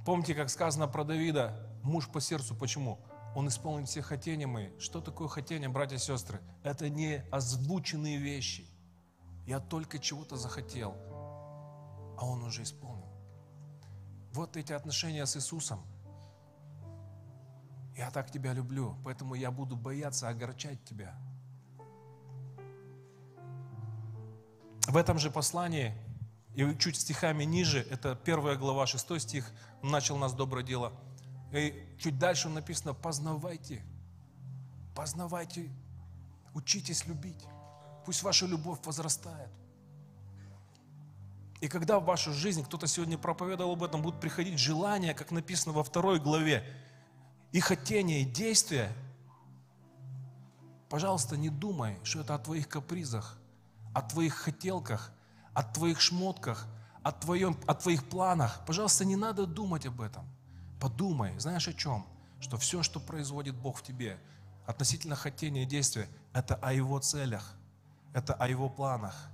Помните, 0.05 0.35
как 0.35 0.49
сказано 0.49 0.89
про 0.89 1.05
Давида, 1.05 1.57
муж 1.83 2.09
по 2.09 2.19
сердцу, 2.19 2.53
почему? 2.53 2.99
Он 3.33 3.47
исполнит 3.47 3.87
все 3.87 4.01
хотения 4.01 4.45
мои. 4.45 4.77
Что 4.77 4.99
такое 4.99 5.29
хотение, 5.29 5.69
братья 5.69 5.95
и 5.95 5.99
сестры? 5.99 6.41
Это 6.63 6.89
не 6.89 7.23
озвученные 7.31 8.17
вещи. 8.17 8.67
Я 9.49 9.59
только 9.59 9.97
чего-то 9.97 10.37
захотел, 10.37 10.95
а 12.19 12.23
он 12.23 12.43
уже 12.43 12.61
исполнил. 12.61 13.09
Вот 14.31 14.55
эти 14.55 14.73
отношения 14.73 15.25
с 15.25 15.35
Иисусом. 15.37 15.81
Я 17.97 18.11
так 18.11 18.29
тебя 18.29 18.53
люблю, 18.53 18.95
поэтому 19.03 19.33
я 19.33 19.49
буду 19.49 19.75
бояться 19.75 20.29
огорчать 20.29 20.83
тебя. 20.83 21.19
В 24.87 24.95
этом 24.95 25.17
же 25.17 25.31
послании, 25.31 25.95
и 26.53 26.77
чуть 26.77 26.97
стихами 26.97 27.43
ниже, 27.43 27.79
это 27.79 28.13
первая 28.13 28.55
глава, 28.55 28.85
шестой 28.85 29.19
стих, 29.19 29.51
начал 29.81 30.17
нас 30.17 30.35
доброе 30.35 30.63
дело. 30.63 30.93
И 31.51 31.73
чуть 31.97 32.19
дальше 32.19 32.49
написано, 32.49 32.93
познавайте, 32.93 33.81
познавайте, 34.93 35.71
учитесь 36.53 37.07
любить. 37.07 37.47
Пусть 38.05 38.23
ваша 38.23 38.45
любовь 38.45 38.79
возрастает. 38.83 39.49
И 41.61 41.67
когда 41.67 41.99
в 41.99 42.05
вашу 42.05 42.33
жизнь, 42.33 42.63
кто-то 42.63 42.87
сегодня 42.87 43.17
проповедовал 43.17 43.73
об 43.73 43.83
этом, 43.83 44.01
будут 44.01 44.21
приходить 44.21 44.57
желания, 44.57 45.13
как 45.13 45.31
написано 45.31 45.73
во 45.73 45.83
второй 45.83 46.19
главе, 46.19 46.63
и 47.51 47.59
хотения, 47.59 48.21
и 48.21 48.25
действия, 48.25 48.93
пожалуйста, 50.89 51.35
не 51.35 51.49
думай, 51.49 51.99
что 52.03 52.21
это 52.21 52.35
о 52.35 52.39
твоих 52.39 52.69
капризах, 52.69 53.37
о 53.93 54.01
твоих 54.01 54.35
хотелках, 54.35 55.11
о 55.53 55.63
твоих 55.63 55.99
шмотках, 55.99 56.67
о, 57.03 57.11
твоем, 57.11 57.57
о 57.65 57.73
твоих 57.73 58.07
планах. 58.07 58.63
Пожалуйста, 58.65 59.03
не 59.03 59.15
надо 59.15 59.45
думать 59.45 59.85
об 59.85 59.99
этом. 59.99 60.25
Подумай, 60.79 61.37
знаешь 61.39 61.67
о 61.67 61.73
чем? 61.73 62.05
Что 62.39 62.55
все, 62.57 62.83
что 62.83 63.01
производит 63.01 63.55
Бог 63.55 63.79
в 63.79 63.83
тебе, 63.83 64.17
относительно 64.65 65.15
хотения 65.15 65.63
и 65.63 65.65
действия, 65.65 66.07
это 66.31 66.55
о 66.55 66.71
Его 66.71 66.99
целях, 66.99 67.55
это 68.13 68.33
о 68.33 68.47
Его 68.47 68.69
планах. 68.69 69.29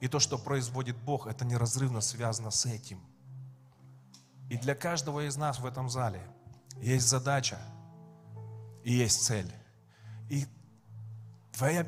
И 0.00 0.08
то, 0.08 0.18
что 0.18 0.38
производит 0.38 0.96
Бог, 0.96 1.26
это 1.26 1.44
неразрывно 1.44 2.00
связано 2.00 2.50
с 2.50 2.66
этим. 2.66 3.00
И 4.50 4.58
для 4.58 4.74
каждого 4.74 5.26
из 5.26 5.36
нас 5.36 5.58
в 5.58 5.66
этом 5.66 5.88
зале 5.88 6.20
есть 6.76 7.08
задача 7.08 7.58
и 8.82 8.92
есть 8.92 9.24
цель. 9.24 9.50
И 10.28 10.46
твоя 11.52 11.86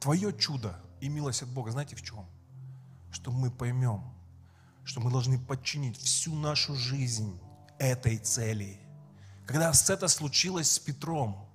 Твое 0.00 0.32
чудо 0.32 0.78
и 1.00 1.08
милость 1.08 1.42
от 1.42 1.48
Бога, 1.48 1.72
знаете 1.72 1.96
в 1.96 2.02
чем? 2.02 2.24
Что 3.10 3.30
мы 3.30 3.50
поймем, 3.50 4.04
что 4.84 5.00
мы 5.00 5.10
должны 5.10 5.38
подчинить 5.38 5.96
всю 5.98 6.34
нашу 6.34 6.74
жизнь 6.74 7.40
этой 7.78 8.18
цели. 8.18 8.80
Когда 9.46 9.72
это 9.72 10.08
случилось 10.08 10.70
с 10.70 10.78
Петром, 10.78 11.47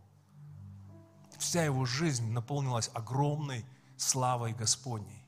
вся 1.43 1.63
его 1.63 1.85
жизнь 1.85 2.31
наполнилась 2.31 2.89
огромной 2.93 3.65
славой 3.97 4.53
Господней. 4.53 5.23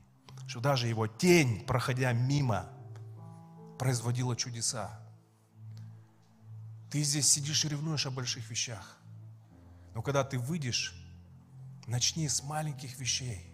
Что 0.48 0.60
даже 0.60 0.88
его 0.88 1.08
тень, 1.08 1.66
проходя 1.66 2.12
мимо, 2.14 2.68
производила 3.80 4.36
чудеса. 4.36 5.00
Ты 6.92 7.04
здесь 7.04 7.28
сидишь 7.28 7.66
и 7.66 7.70
ревнуешь 7.70 8.06
о 8.06 8.12
больших 8.12 8.50
вещах. 8.50 8.98
Но 9.94 10.02
когда 10.02 10.24
ты 10.24 10.38
выйдешь 10.38 11.06
Начни 11.88 12.28
с 12.28 12.42
маленьких 12.42 12.98
вещей. 13.00 13.54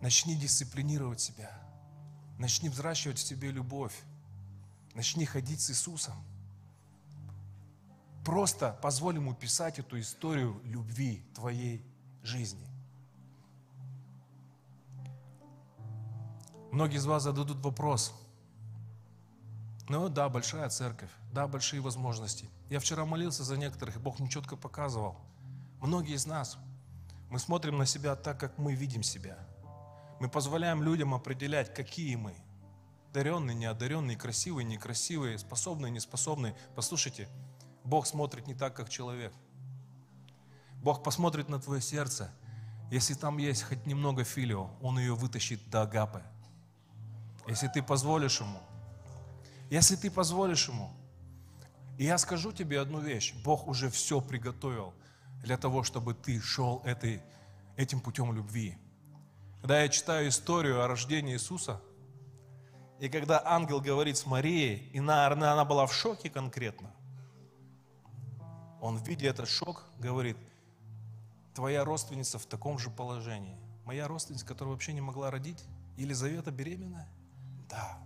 Начни 0.00 0.34
дисциплинировать 0.34 1.20
себя. 1.20 1.50
Начни 2.38 2.70
взращивать 2.70 3.18
в 3.18 3.26
себе 3.26 3.50
любовь. 3.50 3.94
Начни 4.94 5.26
ходить 5.26 5.60
с 5.60 5.70
Иисусом. 5.70 6.14
Просто 8.28 8.78
позволь 8.82 9.14
Ему 9.14 9.32
писать 9.32 9.78
эту 9.78 9.98
историю 9.98 10.60
любви 10.62 11.24
твоей 11.34 11.82
жизни. 12.22 12.68
Многие 16.70 16.98
из 16.98 17.06
вас 17.06 17.22
зададут 17.22 17.64
вопрос. 17.64 18.12
Ну 19.88 20.10
да, 20.10 20.28
большая 20.28 20.68
церковь, 20.68 21.08
да, 21.32 21.48
большие 21.48 21.80
возможности. 21.80 22.50
Я 22.68 22.80
вчера 22.80 23.06
молился 23.06 23.44
за 23.44 23.56
некоторых, 23.56 23.96
и 23.96 23.98
Бог 23.98 24.18
мне 24.18 24.28
четко 24.28 24.56
показывал. 24.56 25.16
Многие 25.80 26.14
из 26.14 26.26
нас 26.26 26.58
мы 27.30 27.38
смотрим 27.38 27.78
на 27.78 27.86
себя 27.86 28.14
так, 28.14 28.38
как 28.38 28.58
мы 28.58 28.74
видим 28.74 29.02
себя. 29.02 29.38
Мы 30.20 30.28
позволяем 30.28 30.82
людям 30.82 31.14
определять, 31.14 31.72
какие 31.72 32.16
мы. 32.16 32.34
Одаренные, 33.08 33.54
неодаренные, 33.54 34.18
красивые, 34.18 34.66
некрасивые, 34.66 35.38
способные, 35.38 35.90
неспособные. 35.90 36.54
Послушайте, 36.76 37.26
Бог 37.88 38.06
смотрит 38.06 38.46
не 38.46 38.54
так, 38.54 38.74
как 38.74 38.88
человек. 38.88 39.32
Бог 40.82 41.02
посмотрит 41.02 41.48
на 41.48 41.58
твое 41.60 41.80
сердце. 41.80 42.30
Если 42.90 43.14
там 43.14 43.38
есть 43.38 43.62
хоть 43.62 43.86
немного 43.86 44.24
филио, 44.24 44.70
Он 44.80 44.98
ее 44.98 45.14
вытащит 45.14 45.68
до 45.70 45.82
агапы. 45.82 46.22
Если 47.46 47.68
ты 47.68 47.82
позволишь 47.82 48.40
Ему. 48.40 48.60
Если 49.70 49.96
ты 49.96 50.10
позволишь 50.10 50.68
Ему. 50.68 50.90
И 51.98 52.04
я 52.04 52.16
скажу 52.18 52.52
тебе 52.52 52.80
одну 52.80 53.00
вещь. 53.00 53.34
Бог 53.42 53.66
уже 53.66 53.90
все 53.90 54.20
приготовил– 54.20 54.94
для 55.42 55.56
того, 55.56 55.82
чтобы 55.82 56.14
ты 56.14 56.40
шел 56.40 56.82
этой, 56.84 57.22
этим 57.76 58.00
путем 58.00 58.32
любви. 58.32 58.76
Когда 59.60 59.82
я 59.82 59.88
читаю 59.88 60.28
историю 60.28 60.82
о 60.82 60.88
рождении 60.88 61.34
Иисуса, 61.34 61.80
и 63.00 63.08
когда 63.08 63.40
ангел 63.44 63.80
говорит 63.80 64.16
с 64.16 64.26
Марией, 64.26 64.90
и 64.92 65.00
наверное, 65.00 65.52
она 65.52 65.64
была 65.64 65.86
в 65.86 65.94
шоке 65.94 66.30
конкретно, 66.30 66.92
он, 68.80 68.98
видя 68.98 69.28
этот 69.28 69.48
шок, 69.48 69.84
говорит, 69.98 70.36
твоя 71.54 71.84
родственница 71.84 72.38
в 72.38 72.46
таком 72.46 72.78
же 72.78 72.90
положении. 72.90 73.58
Моя 73.84 74.06
родственница, 74.06 74.46
которая 74.46 74.72
вообще 74.72 74.92
не 74.92 75.00
могла 75.00 75.30
родить, 75.30 75.64
Елизавета 75.96 76.50
беременная? 76.50 77.08
Да. 77.68 77.98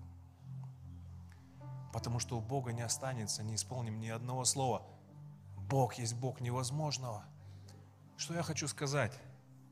Потому 1.92 2.18
что 2.18 2.38
у 2.38 2.40
Бога 2.40 2.72
не 2.72 2.82
останется, 2.82 3.42
не 3.42 3.56
исполним 3.56 4.00
ни 4.00 4.08
одного 4.08 4.44
слова– 4.44 4.82
Бог 5.72 5.94
есть 5.94 6.14
Бог 6.14 6.42
невозможного. 6.42 7.24
Что 8.18 8.34
я 8.34 8.42
хочу 8.42 8.68
сказать? 8.68 9.18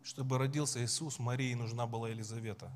Чтобы 0.03 0.39
родился 0.39 0.83
Иисус, 0.83 1.19
Марии 1.19 1.53
нужна 1.53 1.87
была 1.87 2.09
Елизавета. 2.09 2.73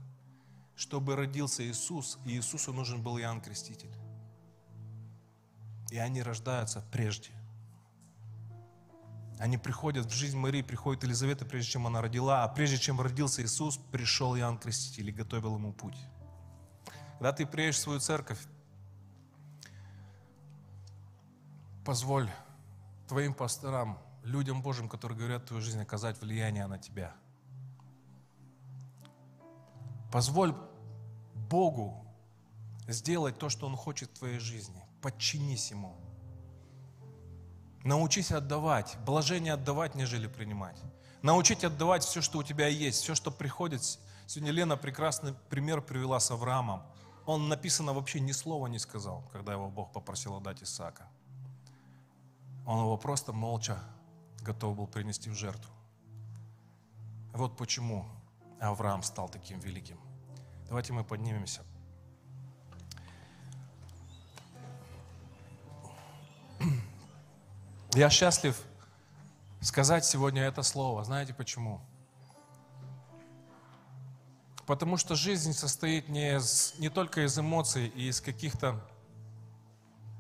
Чтобы 0.77 1.17
родился 1.17 1.67
Иисус, 1.67 2.19
Иисусу 2.27 2.75
нужен 2.75 3.03
был 3.03 3.19
Иоанн 3.19 3.41
Креститель. 3.41 3.95
И 5.91 5.97
они 5.97 6.23
рождаются 6.23 6.85
прежде. 6.93 7.31
Они 9.39 9.59
приходят 9.59 10.07
в 10.07 10.13
жизнь 10.13 10.39
Марии, 10.39 10.63
приходит 10.63 11.03
Елизавета, 11.03 11.45
прежде 11.45 11.73
чем 11.73 11.87
она 11.87 12.01
родила, 12.01 12.45
а 12.45 12.49
прежде 12.49 12.79
чем 12.79 13.01
родился 13.01 13.43
Иисус, 13.43 13.79
пришел 13.91 14.37
Иоанн 14.37 14.59
Креститель 14.59 15.09
и 15.09 15.13
готовил 15.13 15.57
ему 15.57 15.73
путь. 15.73 15.97
Когда 17.19 17.33
ты 17.33 17.47
приедешь 17.47 17.77
в 17.77 17.81
свою 17.81 18.01
церковь, 18.01 18.39
позволь 21.85 22.31
твоим 23.09 23.35
пасторам, 23.35 23.99
людям 24.23 24.63
Божьим, 24.63 24.89
которые 24.89 25.19
говорят 25.19 25.47
твою 25.47 25.63
жизнь, 25.63 25.81
оказать 25.81 26.21
влияние 26.21 26.67
на 26.67 26.79
тебя. 26.79 27.15
Позволь 30.13 30.55
Богу 31.35 32.07
сделать 32.87 33.39
то, 33.39 33.49
что 33.49 33.67
Он 33.67 33.77
хочет 33.77 34.11
в 34.11 34.19
твоей 34.19 34.39
жизни. 34.39 34.83
Подчинись 35.03 35.71
Ему. 35.71 35.97
Научись 37.85 38.33
отдавать. 38.33 38.97
Блажение 39.05 39.53
отдавать, 39.53 39.95
нежели 39.95 40.27
принимать. 40.27 40.81
Научить 41.21 41.65
отдавать 41.65 42.03
все, 42.03 42.23
что 42.23 42.39
у 42.39 42.43
тебя 42.43 42.67
есть, 42.67 43.03
все, 43.03 43.15
что 43.15 43.31
приходит. 43.31 43.83
Сегодня 44.27 44.53
Лена 44.53 44.77
прекрасный 44.79 45.35
пример 45.51 45.83
привела 45.83 46.19
с 46.19 46.31
Авраамом. 46.31 46.83
Он 47.27 47.49
написано 47.49 47.93
вообще 47.93 48.21
ни 48.21 48.33
слова 48.33 48.67
не 48.69 48.79
сказал, 48.79 49.23
когда 49.33 49.53
его 49.53 49.69
Бог 49.69 49.93
попросил 49.93 50.35
отдать 50.37 50.63
Исаака. 50.63 51.07
Он 52.67 52.81
его 52.81 52.97
просто 52.97 53.33
молча 53.35 53.79
готов 54.41 54.77
был 54.77 54.87
принести 54.87 55.29
в 55.29 55.35
жертву. 55.35 55.73
Вот 57.35 57.57
почему 57.57 58.07
Авраам 58.61 59.03
стал 59.03 59.29
таким 59.29 59.61
великим. 59.61 59.99
Давайте 60.69 60.95
мы 60.95 61.05
поднимемся. 61.05 61.63
Я 67.95 68.11
счастлив 68.11 68.61
сказать 69.61 70.05
сегодня 70.05 70.43
это 70.43 70.65
слово. 70.65 71.05
Знаете 71.05 71.33
почему? 71.33 71.81
Потому 74.67 74.97
что 74.97 75.15
жизнь 75.15 75.53
состоит 75.53 76.09
не, 76.09 76.35
из, 76.35 76.75
не 76.79 76.89
только 76.89 77.25
из 77.25 77.39
эмоций 77.39 77.87
и 77.87 78.09
из 78.09 78.21
каких-то 78.21 78.81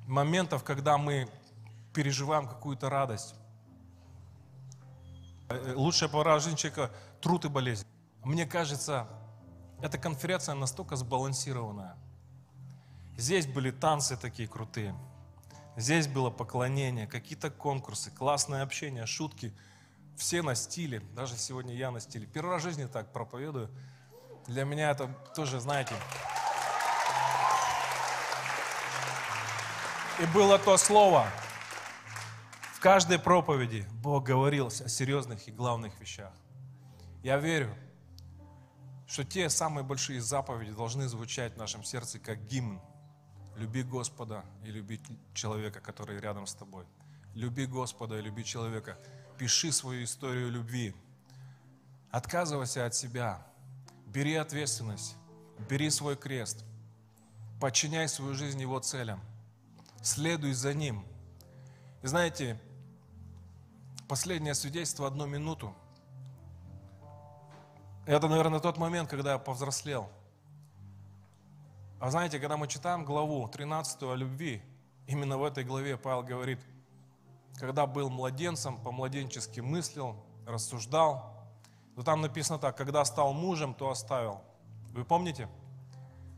моментов, 0.07 0.63
когда 0.63 0.99
мы 0.99 1.29
переживаем 1.93 2.47
какую-то 2.47 2.89
радость. 2.89 3.35
Лучшая 5.75 6.09
пора 6.09 6.39
жизни 6.39 6.57
человека– 6.57 6.93
труд 7.21 7.45
и 7.45 7.49
болезнь. 7.49 7.85
Мне 8.23 8.47
кажется, 8.47 9.09
эта 9.81 9.99
конференция 9.99 10.55
настолько 10.55 10.95
сбалансированная. 10.95 11.97
Здесь 13.17 13.49
были 13.49 13.73
танцы 13.73 14.17
такие 14.17 14.47
крутые. 14.47 14.95
Здесь 15.77 16.07
было 16.07 16.31
поклонение, 16.31 17.07
какие-то 17.07 17.51
конкурсы, 17.51 18.11
классное 18.11 18.63
общение, 18.63 19.07
шутки. 19.07 19.53
Все 20.17 20.41
на 20.43 20.55
стиле, 20.55 21.01
даже 21.01 21.37
сегодня 21.37 21.75
я 21.75 21.91
на 21.91 21.99
стиле. 21.99 22.27
Первый 22.27 22.51
раз 22.53 22.63
в 22.63 22.65
жизни 22.65 22.87
так 22.87 23.13
проповедую. 23.13 23.69
Для 24.47 24.65
меня 24.65 24.91
это 24.91 25.09
тоже, 25.35 25.59
знаете, 25.59 25.95
и 30.21 30.27
было 30.27 30.59
то 30.61 30.77
слово. 30.77 31.27
В 32.75 32.81
каждой 32.81 33.19
проповеди 33.19 33.85
Бог 33.95 34.25
говорил 34.25 34.69
о 34.69 34.71
серьезных 34.71 35.49
и 35.49 35.51
главных 35.51 35.99
вещах. 35.99 36.33
Я 37.25 37.39
верю, 37.39 37.75
что 39.09 39.25
те 39.25 39.51
самые 39.51 39.83
большие 39.83 40.21
заповеди 40.21 40.71
должны 40.71 41.09
звучать 41.09 41.55
в 41.55 41.57
нашем 41.57 41.83
сердце 41.83 42.21
как 42.21 42.47
гимн– 42.47 42.81
Люби 43.57 43.85
Господа 43.85 44.45
и 44.65 44.71
люби 44.71 45.01
человека, 45.33 45.81
который 45.81 46.19
рядом 46.19 46.47
с 46.47 46.55
тобой. 46.55 46.87
Люби 47.35 47.67
Господа 47.67 48.19
и 48.19 48.23
люби 48.23 48.45
человека. 48.45 48.99
Пиши 49.39 49.71
свою 49.71 50.05
историю 50.05 50.51
любви. 50.51 50.95
Отказывайся 52.11 52.87
от 52.87 52.95
себя. 52.95 53.47
Бери 54.07 54.35
ответственность. 54.35 55.17
Бери 55.69 55.91
свой 55.91 56.17
крест. 56.17 56.65
Подчиняй 57.61 58.09
свою 58.09 58.35
жизнь 58.35 58.61
Его 58.61 58.81
целям. 58.81 59.21
Следуй 60.03 60.53
за 60.53 60.75
Ним. 60.75 61.05
И 62.03 62.07
знаете, 62.09 62.61
последнее 64.09 64.55
свидетельство 64.55 65.07
одну 65.07 65.27
минуту. 65.27 65.75
Это, 68.05 68.29
наверное, 68.29 68.61
тот 68.61 68.79
момент, 68.79 69.09
когда 69.09 69.33
я 69.33 69.39
повзрослел– 69.39 70.11
а 72.05 72.11
знаете, 72.11 72.39
когда 72.39 72.59
мы 72.59 72.69
читаем 72.69 73.03
главу 73.03 73.49
13 73.49 74.03
о 74.03 74.15
любви, 74.15 74.61
именно 75.07 75.39
в 75.39 75.43
этой 75.43 75.65
главе 75.65 75.97
Павел 75.97 76.23
говорит, 76.23 76.61
когда 77.59 77.87
был 77.87 78.11
младенцем, 78.11 78.77
по-младенчески 78.77 79.61
мыслил, 79.61 80.15
рассуждал. 80.47 81.49
Но 81.97 82.03
там 82.03 82.21
написано 82.21 82.59
так, 82.59 82.77
когда 82.77 83.03
стал 83.07 83.33
мужем, 83.33 83.73
то 83.73 83.89
оставил. 83.89 84.43
Вы 84.91 85.07
помните? 85.07 85.49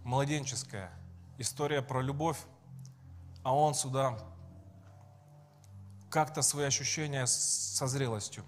Младенческая 0.05 0.93
история 1.37 1.83
про 1.83 2.01
любовь, 2.01 2.39
а 3.43 3.53
он 3.53 3.75
сюда 3.75 4.17
как-то 6.11 6.43
свои 6.43 6.67
ощущения 6.67 7.27
со 7.27 7.89
зрелостью. 7.89 8.45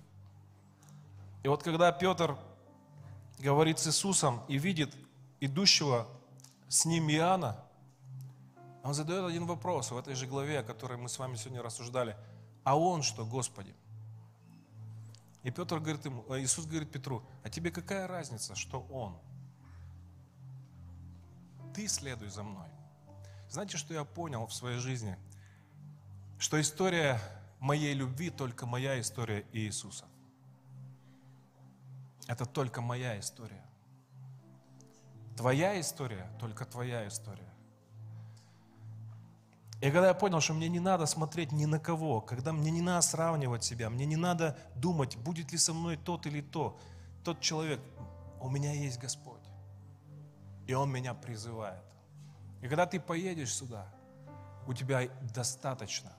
И 1.43 1.49
вот 1.49 1.65
когда 1.65 1.91
Петр 1.91 2.39
говорит 3.41 3.81
с 3.81 3.89
Иисусом 3.89 4.41
и 4.47 4.57
видит 4.57 4.95
идущего 5.41 6.07
с 6.69 6.85
ним 6.85 7.11
Иоанна, 7.11 7.65
он 8.83 8.95
задает 8.95 9.25
один 9.25 9.47
вопрос 9.47 9.91
в 9.91 9.97
этой 9.97 10.15
же 10.15 10.27
главе, 10.27 10.61
о 10.61 10.63
которой 10.63 10.97
мы 10.97 11.09
с 11.09 11.19
вами 11.19 11.37
сегодня 11.37 11.63
рассуждали. 11.63 12.17
А 12.65 12.79
он 12.79 13.03
что, 13.03 13.27
Господи? 13.27 13.75
И 15.43 15.51
Петр 15.51 15.79
говорит 15.79 16.05
ему, 16.05 16.25
э, 16.29 16.41
Иисус 16.41 16.67
говорит 16.67 16.91
Петру, 16.91 17.23
а 17.43 17.51
тебе 17.51 17.71
какая 17.71 18.07
разница, 18.07 18.55
что 18.55 18.81
он? 18.91 19.19
Ты 21.75 21.89
следуй 21.89 22.29
за 22.29 22.43
мной. 22.43 22.69
Знаете, 23.49 23.77
что 23.77 23.95
я 23.95 24.05
понял 24.05 24.47
в 24.47 24.53
своей 24.53 24.79
жизни? 24.79 25.17
Что 26.39 26.61
история 26.61 27.21
моей 27.61 27.95
любви 27.95 28.31
только 28.31 28.67
моя 28.67 29.01
история 29.01 29.47
Иисуса. 29.53 30.05
Это 32.27 32.45
только 32.45 32.81
моя 32.81 33.19
история. 33.19 33.68
Твоя 35.39 35.81
история, 35.81 36.27
только 36.41 36.65
твоя 36.65 37.07
история. 37.07 37.49
И 39.81 39.89
когда 39.93 40.09
я 40.09 40.15
понял, 40.15 40.41
что 40.41 40.53
мне 40.53 40.69
не 40.69 40.81
надо 40.81 41.07
смотреть 41.07 41.53
ни 41.53 41.65
на 41.65 41.79
кого, 41.79 42.21
когда 42.21 42.53
мне 42.53 42.73
не 42.73 42.83
надо 42.83 43.03
сравнивать 43.03 43.63
себя, 43.63 43.89
мне 43.89 44.05
не 44.05 44.17
надо 44.17 44.59
думать, 44.75 45.17
будет 45.17 45.53
ли 45.53 45.59
со 45.59 45.73
мной 45.73 45.97
тот 45.97 46.27
или 46.27 46.41
то, 46.41 46.77
тот 47.23 47.41
человек, 47.41 47.81
у 48.41 48.51
меня 48.51 48.73
есть 48.73 48.99
Господь. 48.99 49.45
И 50.67 50.75
Он 50.75 50.91
меня 50.91 51.15
призывает. 51.15 51.85
И 52.61 52.67
когда 52.67 52.87
ты 52.87 52.99
поедешь 52.99 53.55
сюда, 53.55 53.87
у 54.67 54.75
тебя 54.75 55.09
достаточно, 55.33 56.13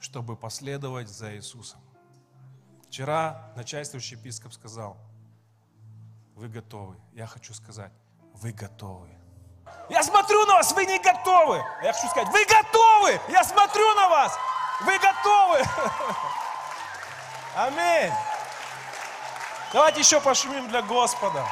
чтобы 0.00 0.34
последовать 0.34 1.10
за 1.10 1.36
Иисусом. 1.36 1.80
Вчера 2.86 3.52
начальствующий 3.54 4.16
епископ 4.16 4.54
сказал– 4.54 4.96
вы 6.38 6.48
готовы. 6.48 6.96
Я 7.14 7.26
хочу 7.26 7.52
сказать, 7.52 7.90
вы 8.34 8.52
готовы. 8.52 9.08
Я 9.90 10.04
смотрю 10.04 10.46
на 10.46 10.54
вас, 10.54 10.70
вы 10.70 10.86
не 10.86 10.98
готовы. 11.00 11.60
Я 11.82 11.92
хочу 11.92 12.08
сказать, 12.08 12.28
вы 12.28 12.44
готовы. 12.44 13.20
Я 13.28 13.42
смотрю 13.42 13.92
на 13.94 14.08
вас, 14.08 14.38
вы 14.82 14.96
готовы. 14.98 15.64
Аминь. 17.56 18.12
Давайте 19.72 19.98
еще 19.98 20.20
пошумим 20.20 20.68
для 20.68 20.80
Господа. 20.82 21.44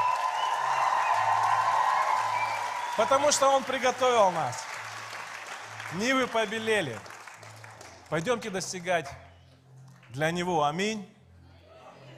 Потому 2.97 3.33
что 3.33 3.49
Он 3.49 3.65
приготовил 3.65 4.31
нас. 4.31 4.63
Нивы 5.95 6.29
побелели. 6.29 6.99
Пойдемте 8.09 8.51
достигать 8.51 9.11
для 10.11 10.31
Него. 10.31 10.63
Аминь. 10.63 11.13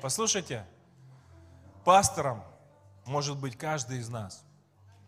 Послушайте, 0.03 0.67
пастором 1.83 2.45
может 3.09 3.39
быть 3.39 3.57
каждый 3.57 3.99
из 3.99 4.09
нас. 4.09 4.45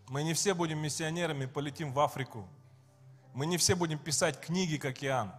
Мы 0.08 0.22
не 0.22 0.34
все 0.34 0.54
будем 0.54 0.78
миссионерами, 0.78 1.46
полетим 1.46 1.92
в 1.92 2.00
Африку. 2.00 2.48
Мы 3.32 3.46
не 3.46 3.58
все 3.58 3.76
будем 3.76 3.98
писать 3.98 4.40
книги, 4.40 4.76
как 4.76 5.04
Иоанн. 5.04 5.32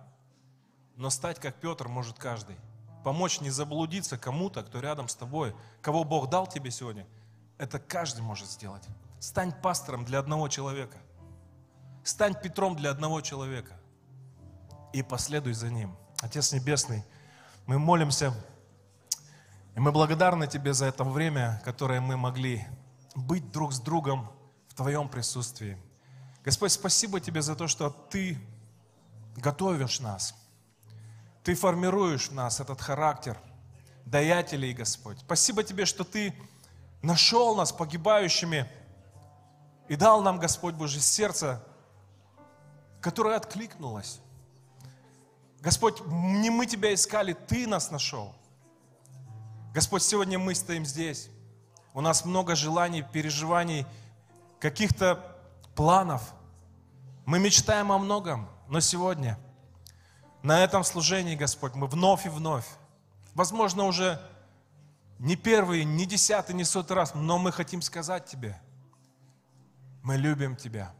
Но 0.95 1.09
стать, 1.09 1.39
как 1.39 1.55
Петр, 1.55 1.87
может 1.87 2.17
каждый. 2.17 2.55
Помочь 3.03 3.41
не 3.41 3.49
заблудиться 3.49 4.17
кому-то, 4.17 4.63
кто 4.63 4.79
рядом 4.79 5.07
с 5.07 5.15
тобой, 5.15 5.55
кого 5.81 6.03
Бог 6.03 6.29
дал 6.29 6.47
тебе 6.47 6.71
сегодня. 6.71 7.05
Это 7.57 7.79
каждый 7.79 8.21
может 8.21 8.47
сделать. 8.47 8.83
Стань 9.19 9.51
пастором 9.51 10.05
для 10.05 10.19
одного 10.19 10.47
человека. 10.47 10.97
Стань 12.03 12.35
Петром 12.35 12.75
для 12.75 12.91
одного 12.91 13.21
человека. 13.21 13.77
И 14.93 15.03
последуй 15.03 15.53
за 15.53 15.69
ним. 15.69 15.95
Отец 16.21 16.53
Небесный, 16.53 17.03
мы 17.65 17.79
молимся 17.79 18.33
и 19.75 19.79
мы 19.79 19.91
благодарны 19.91 20.47
Тебе 20.47 20.73
за 20.73 20.85
это 20.85 21.03
время, 21.03 21.61
которое 21.63 22.01
мы 22.01 22.17
могли 22.17 22.65
быть 23.15 23.51
друг 23.51 23.73
с 23.73 23.79
другом 23.79 24.29
в 24.67 24.73
Твоем 24.73 25.07
присутствии. 25.09 25.77
Господь, 26.43 26.71
спасибо 26.71 27.19
Тебе 27.19 27.41
за 27.41 27.55
то, 27.55 27.67
что 27.67 27.89
Ты 27.89 28.37
готовишь 29.35 29.99
нас. 29.99 30.35
Ты 31.43 31.55
формируешь 31.55 32.29
в 32.29 32.33
нас 32.33 32.59
этот 32.59 32.81
характер 32.81 33.37
даятелей, 34.05 34.73
Господь. 34.73 35.19
Спасибо 35.19 35.63
Тебе, 35.63 35.85
что 35.85 36.03
Ты 36.03 36.33
нашел 37.01 37.55
нас 37.55 37.71
погибающими 37.71 38.69
и 39.87 39.95
дал 39.95 40.21
нам, 40.21 40.39
Господь 40.39 40.75
Божий, 40.75 41.01
сердце, 41.01 41.63
которое 42.99 43.37
откликнулось. 43.37 44.19
Господь, 45.61 46.01
не 46.05 46.49
мы 46.49 46.65
Тебя 46.65 46.93
искали, 46.93 47.33
Ты 47.33 47.67
нас 47.67 47.91
нашел. 47.91 48.35
Господь, 49.73 50.03
сегодня 50.03 50.37
мы 50.37 50.53
стоим 50.53 50.85
здесь. 50.85 51.29
У 51.93 52.01
нас 52.01 52.25
много 52.25 52.55
желаний, 52.55 53.03
переживаний, 53.03 53.85
каких-то 54.59 55.39
планов. 55.75 56.33
Мы 57.25 57.39
мечтаем 57.39 57.89
о 57.93 57.97
многом, 57.97 58.49
но 58.67 58.81
сегодня, 58.81 59.39
на 60.43 60.61
этом 60.61 60.83
служении, 60.83 61.37
Господь, 61.37 61.73
мы 61.75 61.87
вновь 61.87 62.25
и 62.25 62.29
вновь, 62.29 62.65
возможно, 63.33 63.85
уже 63.85 64.21
не 65.19 65.37
первый, 65.37 65.85
не 65.85 66.05
десятый, 66.05 66.53
не 66.53 66.65
сотый 66.65 66.97
раз, 66.97 67.13
но 67.15 67.37
мы 67.37 67.53
хотим 67.53 67.81
сказать 67.81 68.25
Тебе, 68.25 68.61
мы 70.03 70.17
любим 70.17 70.57
Тебя, 70.57 70.91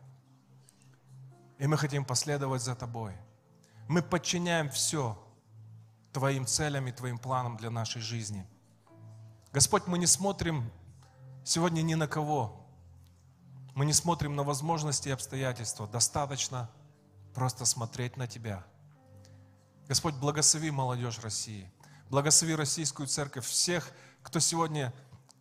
и 1.57 1.67
мы 1.67 1.77
хотим 1.77 2.05
последовать 2.05 2.61
за 2.61 2.75
Тобой. 2.75 3.17
Мы 3.89 4.01
подчиняем 4.01 4.69
все 4.69 5.21
Твоим 6.13 6.45
целям 6.45 6.87
и 6.87 6.93
Твоим 6.93 7.17
планам 7.17 7.57
для 7.57 7.69
нашей 7.69 8.01
жизни– 8.01 8.47
Господь, 9.53 9.85
мы 9.85 9.97
не 9.97 10.07
смотрим 10.07 10.71
сегодня 11.43 11.81
ни 11.81 11.95
на 11.95 12.07
кого. 12.07 12.65
Мы 13.75 13.85
не 13.85 13.91
смотрим 13.91 14.35
на 14.35 14.43
возможности 14.43 15.09
и 15.09 15.11
обстоятельства. 15.11 15.87
Достаточно 15.87 16.69
просто 17.33 17.65
смотреть 17.65 18.15
на 18.15 18.27
Тебя. 18.27 18.63
Господь, 19.89 20.15
благослови 20.15 20.71
молодежь 20.71 21.19
России. 21.19 21.69
Благослови 22.09 22.55
российскую 22.55 23.07
церковь, 23.07 23.45
всех, 23.45 23.91
кто 24.23 24.39
сегодня 24.39 24.93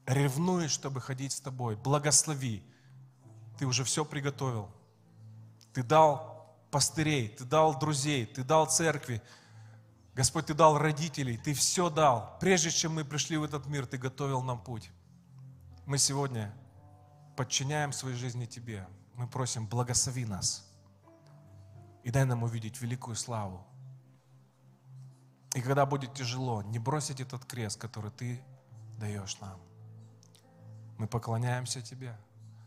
ревнует, 0.06 0.72
чтобы 0.72 1.00
ходить 1.00 1.32
с 1.32 1.40
Тобой. 1.40 1.76
Благослови. 1.76 2.64
Ты 3.58 3.66
уже 3.66 3.84
все 3.84 4.04
приготовил. 4.04 4.70
Ты 5.72 5.84
дал 5.84 6.56
пастырей, 6.72 7.28
Ты 7.28 7.44
дал 7.44 7.78
друзей, 7.78 8.26
Ты 8.26 8.42
дал 8.42 8.66
церкви. 8.66 9.22
Господь, 10.14 10.46
Ты 10.46 10.54
дал 10.54 10.78
родителей, 10.78 11.36
Ты 11.36 11.54
все 11.54 11.90
дал. 11.90 12.36
Прежде 12.40 12.70
чем 12.70 12.94
мы 12.94 13.04
пришли 13.04 13.36
в 13.36 13.44
этот 13.44 13.66
мир, 13.66 13.86
Ты 13.86 13.98
готовил 13.98 14.42
нам 14.42 14.62
путь. 14.62 14.90
Мы 15.86 15.98
сегодня 15.98 16.52
подчиняем 17.36 17.92
своей 17.92 18.16
жизни 18.16 18.46
Тебе. 18.46 18.86
Мы 19.14 19.26
просим, 19.26 19.66
благослови 19.66 20.24
нас 20.24 20.70
и 22.02 22.11
дай 22.11 22.24
нам 22.24 22.42
увидеть 22.42 22.80
великую 22.80 23.16
славу. 23.16 23.64
И 25.54 25.61
когда 25.61 25.84
будет 25.84 26.14
тяжело, 26.14 26.62
не 26.62 26.78
бросить 26.78 27.20
этот 27.20 27.44
крест, 27.44 27.78
который 27.78 28.11
Ты 28.11 28.40
даешь 28.98 29.38
нам. 29.40 29.61
Мы 30.98 31.06
поклоняемся 31.06 31.82
Тебе, 31.82 32.16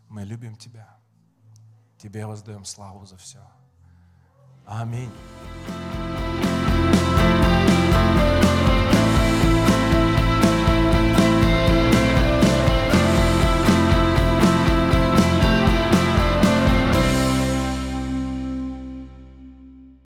мы 0.10 0.24
любим 0.24 0.56
Тебя. 0.56 0.88
Тебе 1.98 2.26
воздаем 2.26 2.66
славу 2.66 3.06
за 3.06 3.18
все. 3.18 3.40
Аминь. 4.66 5.12